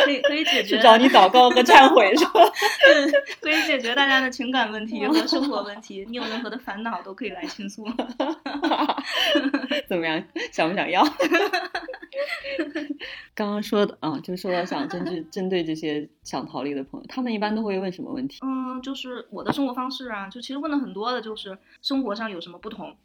[0.04, 2.40] 可以可以解决，去找你祷告和忏悔是吧？
[2.84, 6.04] 对， 可以解决大家的情感问题和生活问题。
[6.08, 7.86] 你有任何的烦恼都可以来倾诉。
[9.88, 10.22] 怎么样？
[10.52, 11.04] 想不想要？
[13.34, 18.38] 刚刚说的啊，就说到想针对针对这些想逃离的朋友，他们一般都会问什么问题？
[18.44, 22.96] 嗯，就是我的生活方式啊，就其实问的很多的，就是生活上有什么不同。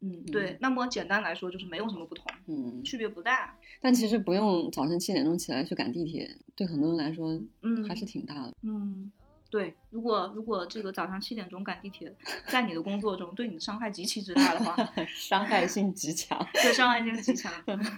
[0.00, 0.56] 嗯，对。
[0.60, 3.56] 那么简单来说，就是没有什么不同，嗯，区别不大。
[3.80, 8.54] 但其实不用早晨七点钟起来去赶地铁，对很多人来说，嗯，还是挺大的。
[8.62, 9.10] 嗯。
[9.50, 12.14] 对，如果如果这个早上七点钟赶地铁，
[12.48, 14.76] 在你的工作中对你的伤害极其之大的话，
[15.08, 17.50] 伤害性极强， 对，伤害性极强。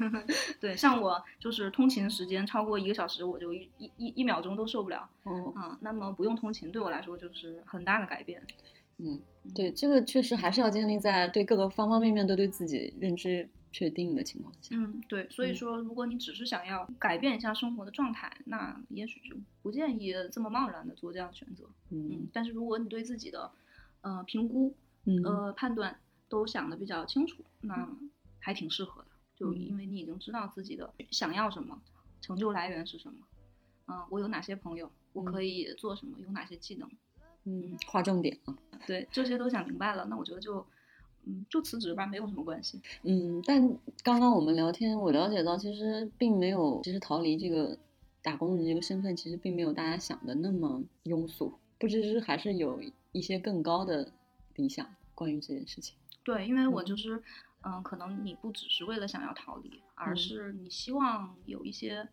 [0.61, 5.11] 对，像我就是通勤时间超过一个小时，我就一一一秒钟都受不了。
[5.25, 8.41] 哦，啊，那么不用通勤对我来说就是很大的改变。
[9.03, 9.21] 嗯，
[9.55, 13.49] 对，这个确实还是要建立在对各个方方面面都对自己认知。
[13.73, 23.49] 确定的情况下，嗯，对，所以说，如果你只是想要改变一下生活的状态，那也许就不建议这么贸然的做这样的选择，嗯，但是如果你对自己的，
[24.01, 24.75] 呃，评估，
[25.25, 25.97] 呃，判断
[26.29, 27.89] 都想的比较清楚，那
[28.41, 31.81] 还挺适合的，就因为你已经知道自己的想要什么，
[32.21, 33.25] 成就来源是什么，
[33.87, 36.91] 嗯，我有哪些朋友，我可以做什么，有哪些技能，
[37.45, 38.57] 嗯，划重点啊。
[38.87, 40.65] 对，这些都想明白了，那我觉得就，
[41.25, 42.81] 嗯，就辞职吧，没有什么关系。
[43.03, 43.61] 嗯，但
[44.03, 47.79] 刚刚我们聊天，我了解到其实并没有，其实逃离这个
[48.23, 52.81] 打工人这个身份，其实并没有大家想的那么庸俗，不知是还是有
[53.13, 54.13] 一些更高的
[54.55, 55.97] 理想关于这件事情。
[56.25, 57.23] 对，因为我就是，
[57.63, 62.09] 嗯，可能你不只是为了想要逃离，而是你希望有一些，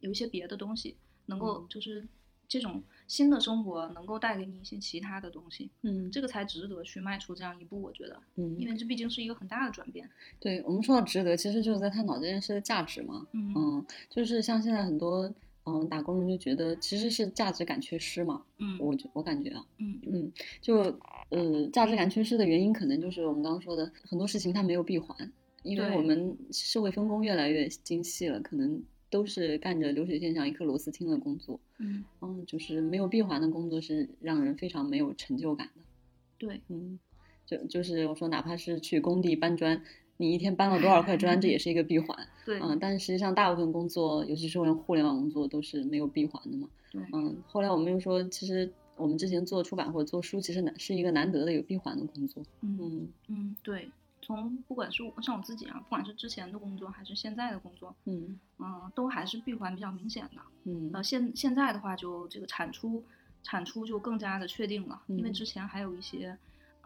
[0.00, 2.06] 有一些别的东西能够就是。
[2.46, 10.08] 这种新的生活能够带给你一些其他的东西，嗯，这个才值得去迈出这样一步，我觉得，嗯，因为这毕竟是一个很大的转变。
[10.40, 15.30] 对我们说到值得，其实就是在探讨这件事的价值嘛，嗯，就是像现在很多
[15.64, 20.00] 嗯打工人就觉得其实是价值感缺失嘛，嗯，我觉我感觉啊，嗯。
[20.06, 20.76] 嗯，就
[21.28, 25.30] 呃价值感缺失的原因可能就是我们刚刚说的很多事情它没有闭环，
[25.62, 28.82] 因为我们社会分工越来越精细了，可能。
[29.14, 35.82] 都是干着流水线上一颗螺丝钉的工作，嗯嗯，就是没有闭环的工作是让人非常没有成就感的。
[36.36, 36.98] 对，嗯，
[37.46, 39.80] 就就是我说，哪怕是去工地搬砖，
[40.16, 42.26] 你一天搬了多少块砖，这也是一个闭环。
[42.44, 46.68] 对，嗯，但实际上大部分工作，尤其是互联网工作，都是没有闭环的嘛。
[46.90, 52.42] 对，嗯，后来我们又说，其实我们之前做出版或者做书，其实难是一个难得的有闭环的工作。
[52.62, 53.88] 嗯嗯，对。
[54.24, 60.40] 从不管是像我自己啊，不管是之前的工作还是现在的工作，嗯嗯，都还是闭环比较明显的。
[60.64, 63.04] 嗯，呃，现现在的话，就这个产出
[63.42, 66.36] 产出就更加的确定了，因为之前还有一些，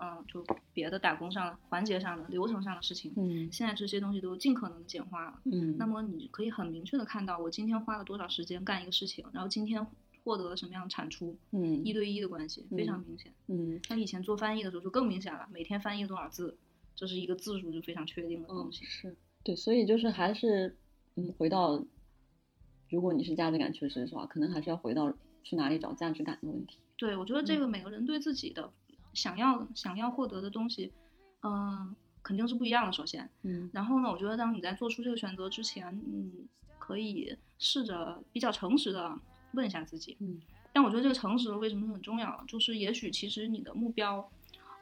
[0.00, 5.40] 嗯，就别的打工上环节上的流程上的事情，嗯，现在这些东西都尽可能的简化了。
[5.44, 9.86] 嗯，那么你可以很明确的看到，我今天花了多少时间干一个事情，然后今天
[10.24, 13.32] 获得了什么样的产出，嗯，一对一的关系非常明显。
[13.46, 16.56] 嗯，像以前做翻译的时候就更明显了，每天翻译多少字。
[16.98, 20.76] 这是一个字数就非常确定的东西，是对，所以就是还是，
[21.14, 21.80] 嗯，回到，
[22.90, 26.76] 如果你是价值感缺失的话，可能还是要回到去哪里找价值感的问题。
[26.96, 28.68] 对，我觉得这个每个人对自己的
[29.14, 30.92] 想要想要获得的东西，
[31.44, 32.92] 嗯，肯定是不一样的。
[32.92, 36.48] 首先，嗯，然后呢，我觉得当你在做出这个选择之前，嗯，
[36.80, 39.16] 可以试着比较诚实的
[39.52, 40.40] 问一下自己，嗯，
[40.72, 42.44] 但我觉得这个诚实为什么很重要？
[42.48, 44.28] 就是也许其实你的目标。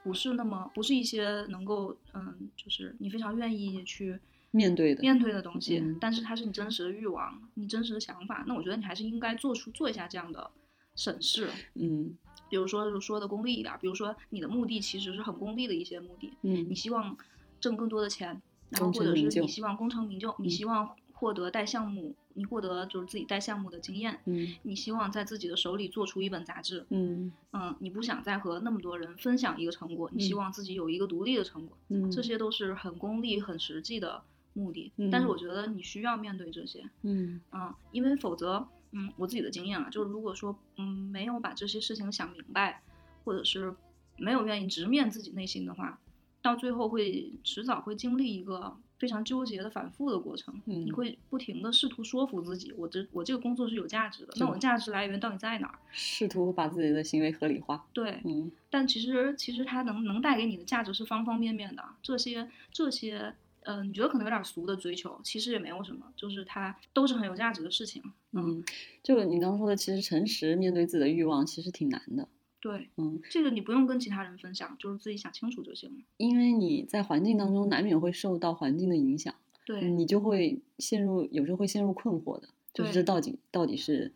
[0.07, 4.17] 不是那么，不是一些能够，嗯，就是你非常愿意去
[4.53, 8.45] 面对的面对的东西，但是它是你真实的欲望，你真实的想法。
[8.47, 10.49] 那我觉得你还是应该做出做一下这样的
[10.95, 12.17] 审视，嗯，
[12.49, 17.17] 比如说就说的功利一点，比如说你的目的其实是很功利的一些目的，嗯，你希望
[17.61, 18.41] 挣更多的钱，
[18.71, 20.95] 然后或者是你希望功成名就，你希望。
[21.19, 24.21] 获得带项目，你获得就是自己带项目的经验。
[24.27, 26.87] 嗯，你希望在自己的手里做出一本杂志。
[26.91, 31.77] 嗯嗯，你不想再和那么多人分享一个成果，你希望自己有一个独立的成果。
[31.89, 34.23] 嗯，这些都是很功利、很实际的
[34.53, 34.93] 目的。
[34.97, 36.89] 嗯，但是我觉得你需要面对这些。
[37.03, 42.83] 嗯嗯，因为否则，嗯，我自己的经验啊，就是如果说，嗯，没有把这些事情想明白，
[43.25, 43.75] 或者是
[44.17, 45.99] 没有愿意直面自己内心的话，
[46.43, 48.77] 到最后会迟早会经历一个。
[48.99, 55.79] 非常纠结的反复的过程，你会不停的试图说服自己，我这我这个工作是有价值的，那我价值来源到底在哪儿？
[55.93, 57.87] 试图把自己的行为合理化。
[57.93, 68.03] 对，嗯，但其实其实它能能带给你的价值是方方面面的，这些这些，呃，你觉得可能有点俗的追求，其实也没有什么，就是它都是很有价值的事情。
[68.33, 68.63] 嗯，
[69.03, 72.29] 就你刚刚说的，其实诚实面对自己的欲望，其实挺难的。
[72.67, 75.97] 对，嗯，这个你不用跟其他人分享，就是自己想清楚就行了。
[76.17, 79.33] 因为你在环境当中难免会受到环境的影响，
[79.65, 84.13] 对你就会陷入，有时候会陷入困惑的，就是这到底到底是，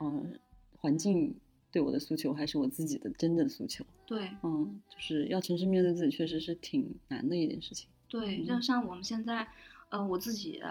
[0.00, 0.38] 嗯，
[0.78, 1.36] 环境
[1.70, 3.84] 对我的诉求，还是我自己的真正诉求？
[4.06, 7.90] 对，嗯，就是要诚实面对自己，确实是挺难的一件事情。
[8.08, 9.46] 对，就像我们现在，
[9.90, 10.62] 呃，我自己，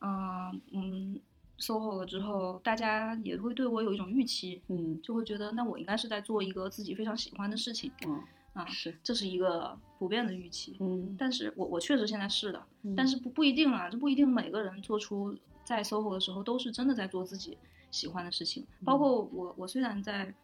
[0.00, 1.20] 嗯嗯。
[1.58, 8.20] SOHO 了之后，大家也会对我有一种预期，嗯，就会觉得那我应该是在做一个自己非常喜欢的事情，嗯
[8.54, 17.56] 啊，是，这是一个普遍的预期，嗯，但是我我确实现在是的，但是不不一定啊，这不一定每个人做出在 SOHO 的时候都是真的在做自己
[17.90, 20.34] 喜欢的事情，包括我，我虽然在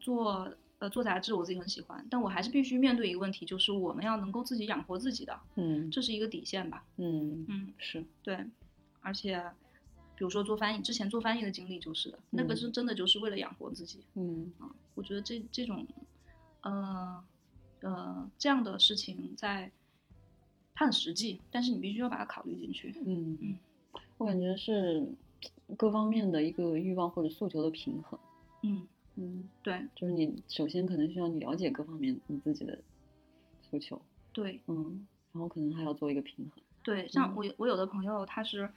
[0.00, 7.44] 做呃做杂志，我自己很喜欢，但我还是必须面对一个问题，就是我们要能够自己养活自己的，嗯，这是一个底线吧，嗯。
[7.48, 8.02] 嗯，是。
[8.22, 8.46] 对，
[9.02, 9.42] 而且。
[10.16, 13.98] 比如说做翻译，之前做翻译的经历就是的，那个是真的就是为了养活自己。
[14.14, 15.84] 嗯啊，我觉得这这种，
[16.60, 17.24] 呃
[17.80, 19.72] 呃这样的事情在，
[20.72, 22.94] 它很实际，但是你必须要把它考虑进去。
[23.04, 23.58] 嗯嗯，
[24.18, 25.04] 我感觉是
[25.76, 28.18] 各方面的一个欲望或者诉求的平衡。
[28.62, 28.86] 嗯
[29.16, 32.78] 嗯，对，就是你首先可能需要你了解各方面你自己的
[33.68, 34.00] 诉求。
[34.32, 36.62] 对，嗯，然后可能还要做一个平衡。
[36.84, 38.70] 对，像我我有的朋友他是。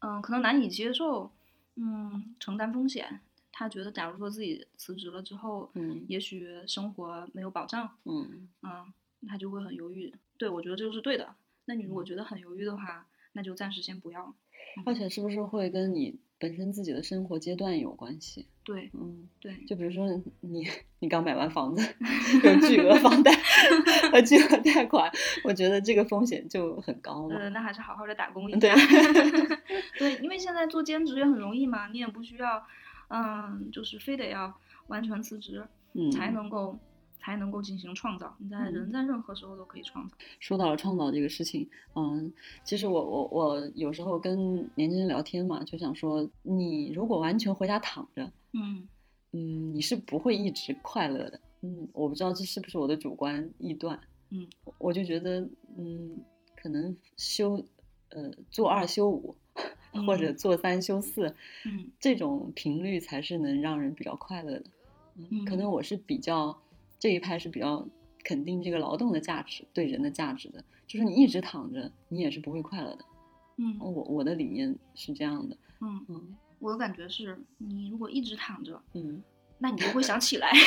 [0.00, 1.30] 嗯，可能难以接受，
[1.76, 3.20] 嗯，承担风险，
[3.52, 8.92] 他觉得，假如说自己辞职了之后，嗯也许生活没有保障，嗯嗯，
[9.26, 10.14] 他就会很犹豫。
[10.36, 11.34] 对我觉得这个是对的。
[11.64, 14.34] 那你如果觉得很犹豫的话，那就暂时先不要。
[14.86, 18.46] 而且是不是会跟你本身自己的生活阶段有关系？
[18.64, 20.06] 对嗯，对，就比如说
[20.40, 20.68] 你
[20.98, 21.82] 你刚买完房子，
[22.44, 23.32] 有巨额房贷
[24.12, 25.10] 和巨额贷款，
[25.42, 27.34] 我觉得这个风险就很高嘛。
[27.36, 28.76] 呃，那还是好好的打工一对下。
[29.98, 32.62] 对，因为现在做兼职也很容易嘛，你也不需要，
[33.08, 34.54] 嗯，就是非得要
[34.88, 36.78] 完全辞职嗯，才能够
[37.28, 38.34] 才能够进行创造。
[38.38, 40.16] 你在嗯人在任何时候都可以创造。
[40.40, 42.32] 说到了创造这个事情，嗯，
[42.64, 48.88] 其实我我我有时候跟年轻人聊天嘛，就想说，你如果完全回家躺着，嗯
[49.32, 51.38] 嗯，你是不会一直快乐的。
[51.60, 54.00] 嗯，我不知道这是不是我的主观臆断。
[54.30, 54.46] 嗯，
[54.78, 56.16] 我就觉得，嗯，
[56.56, 57.62] 可能修，
[58.08, 59.36] 呃，做二修五，
[60.06, 61.34] 或者嗯做三修四，
[61.66, 64.64] 嗯这种频率才是能让人比较快乐的。
[65.16, 66.58] 嗯，可嗯能我是比较
[66.98, 67.86] 这一派是比较
[68.24, 73.04] 肯定这个劳动的价值对人的价值的，就是你一直躺着，你也是不会快乐的。
[73.60, 75.56] 嗯我我的理念是这样的。
[75.80, 79.22] 嗯，嗯我的感觉是你如果一直躺着，嗯，
[79.58, 80.50] 那你就会想起来。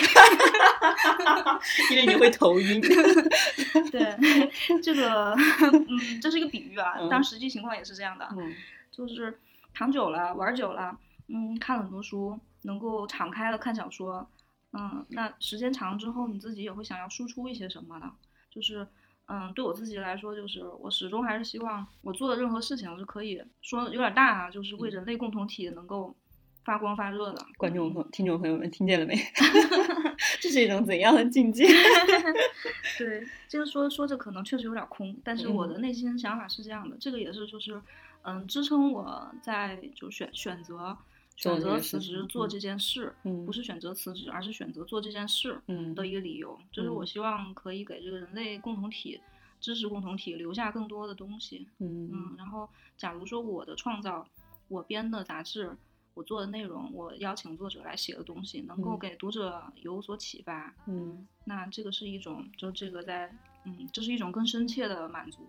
[1.92, 2.82] 因为你会头晕。
[3.92, 4.18] 对，
[4.82, 8.54] 这个，嗯，这是一个比喻啊，嗯但实际情况也是这样的，嗯
[8.92, 9.38] 就是
[9.74, 14.28] 躺久了，玩久了，嗯，看了很多书，能够敞开了看小说，
[14.74, 18.12] 嗯，那时间长之后，你自己也会想要输出一些什么呢，
[18.50, 18.88] 就是。
[19.28, 26.14] 嗯，对我自己来说，就是我始终还是希望我做的任何事情是可以说有点大啊，就是为人类共同体能够
[26.66, 27.46] 发光发热的。
[27.56, 29.16] 观众朋听众朋友们听见了没？
[30.42, 31.66] 这是一种怎样的境界？
[32.98, 37.82] 对，这个说说着可能确实有点空，但是我嗯的内心想法是这样的，这个也是就是，
[38.24, 40.98] 嗯，支撑我在就选选择
[41.42, 43.46] 选择辞职做这件事，嗯。
[43.46, 45.94] 不是选择辞职，而是选择做这件事嗯。
[45.96, 47.08] 的一个理由，就是我嗯。
[47.08, 49.20] 希望可以给这个人类共同体、
[49.60, 51.68] 知识共同体留下更多的东西。
[51.80, 52.10] 嗯。
[52.12, 54.28] 嗯，然后假如说我的创造，
[54.68, 55.76] 我编的杂志。
[56.14, 59.00] 我做的内容，我邀请作者来写的东西，能够嗯。
[59.00, 63.34] 给读者有所启发，嗯，那这个是一种，就这个在，
[63.64, 65.48] 嗯，这是一种更深切的满足，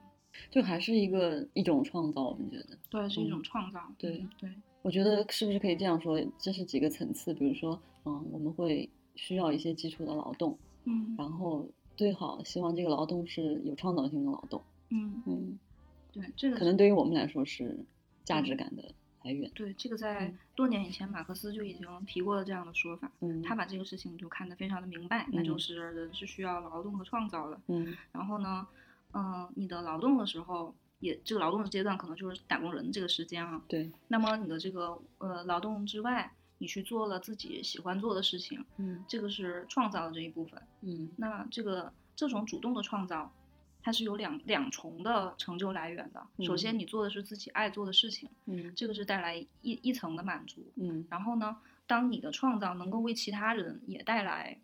[0.50, 2.78] 就还是一个一种创造，我们觉得。
[2.90, 4.50] 对，是一种嗯创造，对嗯对，
[4.82, 6.20] 我觉得是不是可以这样说？
[6.38, 14.62] 这是几个层次，比如说，嗯，我们会需要一些基础的劳动，嗯然后最好希望这个劳动是有创造性的劳动。
[14.90, 15.58] 嗯，嗯，
[16.12, 17.78] 对，这个可能对于我们来说是
[18.24, 18.82] 价值感的
[19.22, 19.50] 来源。
[19.54, 28.66] 对这个在嗯多年以前马克思就已经提过了这样的说法，嗯，他把这个事情就看得非常的明白，那就嗯是人是需要劳动和创造的，嗯然后呢，
[29.14, 30.74] 嗯，你的劳动的时候。
[31.02, 33.60] 也，这个劳动的阶段可能就是打工人这个时间啊。
[33.66, 40.62] 对，那么你的这个呃劳动之外，你去做了自己喜欢做的事情，嗯这个是创造的这一部分。
[40.82, 43.32] 嗯那这个这种主动的创造，
[43.82, 46.24] 它是有两两重的成就来源的。
[46.46, 49.48] 首先，嗯你做的是自己爱做的事情，嗯这个是带来一
[49.82, 50.64] 一层的满足。
[50.76, 51.56] 嗯然后呢，
[51.88, 54.56] 当你的创造能够为其他人也带来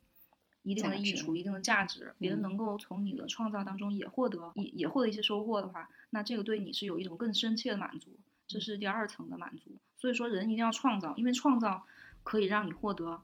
[0.69, 8.11] 一定的益处、一定的价值，别人嗯能够从你的创造当中也获得也也获得一些收获的话，那这个对你是有一种更深切的满足，
[8.47, 9.71] 这是第二层的满足。
[9.97, 11.85] 所以说，人一定要创造，因为创造
[12.23, 13.21] 可以让你获得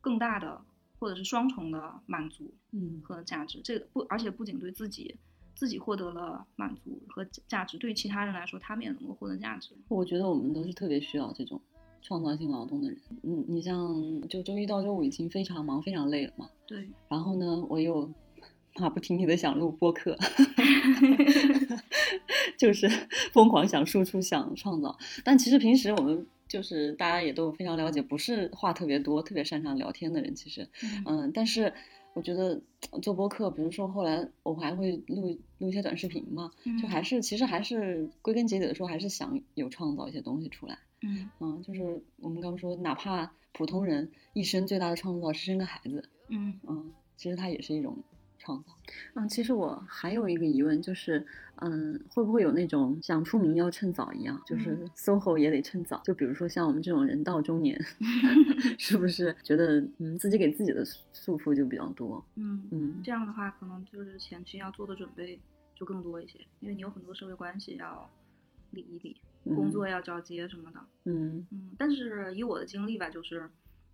[0.00, 0.62] 更大的
[0.98, 2.54] 或者是双重的满足。
[2.76, 3.60] 嗯和价值。
[3.62, 5.14] 这个不，而且不仅对自己
[5.54, 9.70] 自己获得了满足和价值，对于其他人来说，他们也能够获得价值。
[9.88, 11.60] 我觉得我们都是特别需要这种
[12.04, 12.96] 创造性劳动的人。
[13.24, 18.08] 嗯，你像就周一到周五已经非常忙、非常累了嘛，对，然后呢，我又
[18.78, 20.16] 马不停蹄的想录播客
[22.58, 22.88] 就是
[23.32, 24.96] 疯狂想输出、想创造。
[25.24, 30.34] 但其实平时我们就是大家也都非常了解，不是话特别多、特别擅长聊天的人。
[30.34, 31.72] 其实，嗯嗯，但是
[32.14, 32.60] 我觉得
[33.00, 36.50] 做播客，比如说后来我还会录录一些短视频嘛，
[36.80, 40.78] 就还是其实还是归根结底的说，还是想有创造一些东西出来。
[41.04, 47.96] 嗯嗯，就是我们刚说，哪怕普通人一生最大的创造是生个孩子，嗯嗯，其实它也是一种
[48.38, 48.72] 创造。
[49.14, 51.24] 嗯，其实我还有一个疑问，就是，
[51.56, 56.00] 嗯，会不会有那种想出名要趁早一样，就是嗯 SOHO 也得趁早？
[56.04, 57.78] 就比如说像我们这种人到中年
[58.78, 62.24] 是不是觉得嗯自己给自己的束缚就比较多？
[62.36, 65.38] 嗯，嗯这样的话，可能就是前期要做的准备
[65.74, 68.10] 就更多一些，因为你有很多社会关系要
[68.72, 70.80] 理一理，工作要交接什么的。
[71.04, 73.48] 嗯嗯，但是以我的经历吧，就是，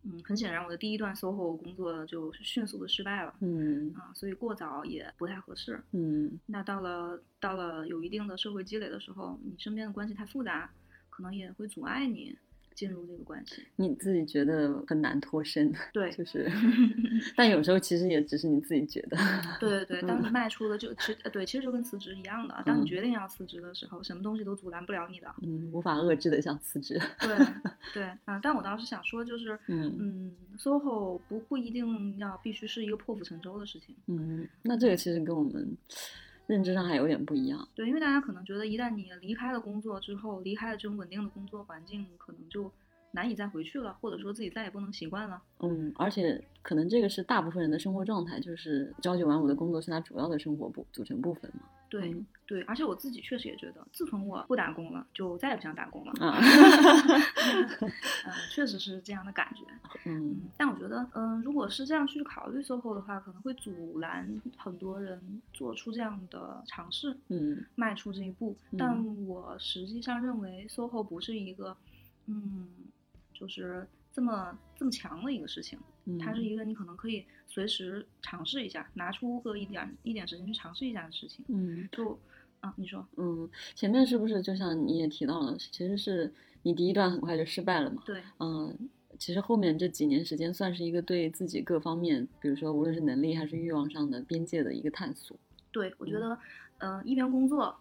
[0.05, 3.35] 嗯，很显然我的第一段 SOHO 工作就迅速的失败了。
[3.41, 5.83] 嗯啊，所以过早也不太合适。
[5.93, 10.71] 嗯那到了到了有一定的社会积累的时候，你身边的关系太复杂，
[11.09, 12.37] 可能也会阻碍你
[12.81, 13.63] 进入这个关系。
[13.77, 16.51] 你自己觉得很难脱身， 对，就是，
[17.37, 19.19] 但有时候其实也只是你自己觉得。
[19.61, 25.27] 对对对，当你迈出了就其实对，其实就跟辞职一样的，当你决定要辞职的时候，什么东西都阻拦不了你的。
[25.43, 26.99] 嗯，无法遏制的想辞职。
[27.21, 27.37] 对
[27.93, 33.95] 对啊，但我当时想说，就是嗯嗯，SOHO 不不一定要必须是一个破釜沉舟的事情。
[34.07, 35.77] 嗯，那这个其实跟我们。
[36.51, 42.73] 认知上还有点不一样，对，因为大家可能觉得一旦你离开了工作之后，离开了这种稳定的工作环境，可能就
[43.13, 45.41] 难以再回去了，或者说自己再也不能习惯了。
[45.61, 51.63] 嗯，而且可能这个是大部分人的生活状态，就是朝九晚五的工作是他主要的生活部组成部分嘛。
[51.91, 52.15] 对
[52.47, 56.13] 对，而且我自己确实也觉得，自从我不打工了，就再也不想打工了。
[56.25, 56.39] 啊，
[57.51, 57.69] 嗯，
[58.53, 59.65] 确实是这样的感觉。
[60.07, 65.21] 嗯，但我觉得，嗯，如果是这样去考虑 SOHO 的话，可能会阻拦很多人
[65.53, 68.57] 做出这样的尝试，嗯，迈出这一步。
[68.79, 71.77] 但我实际上认为 SOHO 不是一个，
[72.27, 72.69] 嗯，
[73.41, 75.79] 就是这么这么强的一个事情。
[76.19, 81.45] 它是一个你可能可以随时尝试一下，拿出个一点一点时间去尝试一下的事情。
[81.49, 82.19] 嗯，就
[82.61, 86.33] 啊，你说，嗯，前面是不是就像你也提到了，其实是
[86.63, 88.03] 你第一段很快就失败了嘛？
[88.05, 88.77] 对，嗯，
[89.19, 95.37] 其实后面这几年时间算是一个对自己各方面，比如说无论是能力还是欲望上的边界的一个探索。
[95.71, 96.37] 对，我觉得，
[96.79, 97.79] 嗯，一边工作，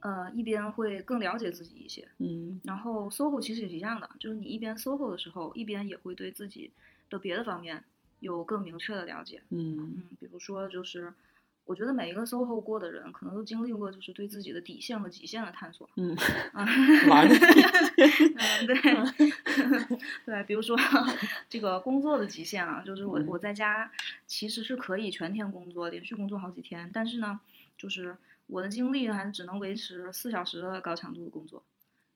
[0.00, 2.06] 呃，一边会更了解自己一些。
[2.18, 6.70] 嗯，然后 SOHO 其实也是一样的，就是你一边 SOHO 的时候，一边也会对自己。
[7.10, 7.82] 的别的方面
[8.20, 9.78] 有更明确的了解，嗯。
[9.78, 11.10] 嗯，比如说就是，
[11.64, 16.14] 我觉得每一个 SOHO 过的人，可能都经历过就是对自己的底线和极限的探索，嗯。
[16.52, 16.66] 啊，
[17.08, 18.76] 玩的，嗯对，
[20.26, 20.76] 对，比如说
[21.48, 23.90] 这个工作的极限啊，就是我我在家
[24.26, 27.40] 其实是可以全天工作，连续工作好几天，但是呢，
[27.78, 28.14] 就是
[28.48, 31.62] 我的精力还是只能维持四小时的高强度的工作。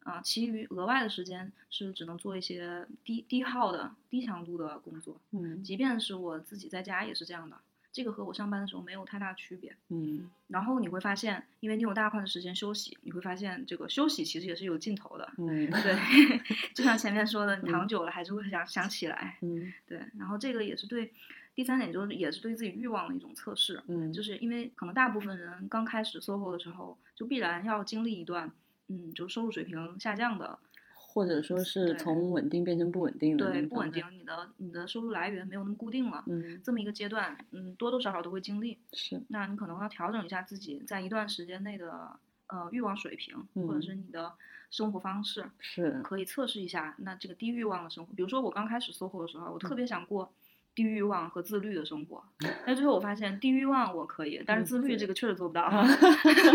[0.04, 5.16] 啊，其余额外的时间是只能做一些低低耗的、低强度的工作。
[5.30, 7.56] 嗯，即便是我自己在家也是这样的，
[7.92, 9.76] 这个和我上班的时候没有太大区别。
[9.90, 15.32] 嗯，然后你会发现，因为你有大块的时间休息，你会发现这个休息其实也是有尽头的。
[15.38, 15.96] 嗯， 对，
[16.74, 19.38] 就像前面说的，你躺久了还是会想想起来。
[19.42, 21.12] 嗯，对，然后这个也是对
[21.54, 23.82] 第三点，就是也是对自己欲望的一种测试。
[23.88, 28.50] 嗯，就是因为可能大部分人刚开始 SOHO 的时候，就必然要经历一段。
[28.88, 30.58] 嗯，就收入水平下降的，
[30.94, 44.34] 或者说是从稳定变成不稳定的，对，不稳定，你的你的收入来源没有那么固定了，嗯，这么一个阶段，嗯，多多少少都会经历，是，那你可能要调整一下自己在一段时间内的呃欲望水平，或者是你的
[44.68, 50.30] 生活方式，是，可以测试一下，那这个低欲望的生活，比如说我刚开始 SOHO 的时候，我特别想过。
[50.74, 52.24] 低欲望和自律的生活，
[52.64, 55.70] 但最后我发现低欲望我可以，但是自律这个确实做不到。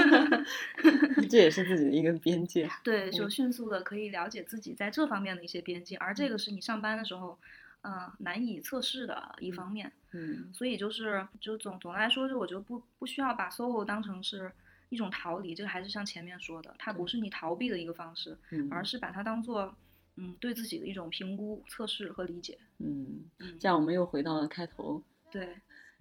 [1.30, 2.68] 这也是自己的一个边界。
[2.84, 7.38] 对，就迅速的可以了解自己在这方面的一些边界，而这个是你上班的时候，
[7.82, 9.92] 嗯，难以测试的一方面。
[10.14, 14.52] 嗯，所以就是，就总总的来说，就我觉得不不需要把 SOHO 当成是
[14.90, 18.36] 一种逃离，这个还是像前面说的，它不是你逃避的一个方式，
[18.72, 19.76] 而是把它当做。
[20.18, 22.58] 嗯，对自己的一种评估、测试和理解。
[22.80, 23.24] 嗯，
[23.60, 25.02] 这样我们又回到了开头。
[25.32, 25.48] 对，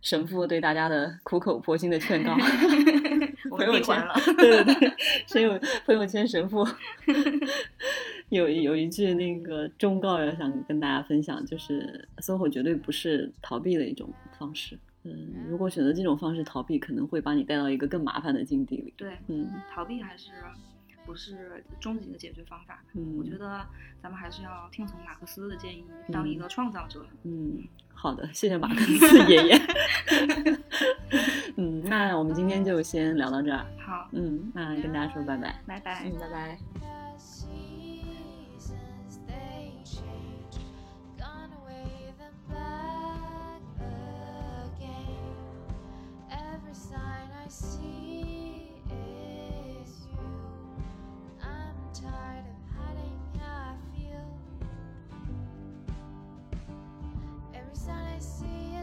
[0.00, 2.34] 神父对大家的苦口婆心的劝告。
[3.50, 4.14] 朋友圈了。
[4.36, 4.92] 对对对，
[5.28, 6.66] 神友朋友圈神父
[8.30, 14.76] 有有一句那个忠告要想跟大家分享，就是 SOHO 绝对不是逃避的一种方式。
[15.04, 18.92] 嗯，如果选择这种方式逃避，可能会把你带到一个更麻烦的境地里。
[18.96, 20.30] 对，嗯，逃避还是。
[21.06, 22.82] 不是终极的解决方法。
[22.94, 23.64] 嗯，我觉得
[24.02, 27.06] 咱们还是要听从马克思的建议，当一个创造者。
[27.22, 27.62] 嗯，
[27.94, 29.60] 好的，谢谢马克思爷爷。
[31.56, 33.64] 嗯，那我们今天就先聊到这儿。
[33.78, 36.58] 好，嗯，那跟大家说拜拜，拜拜，嗯，拜拜。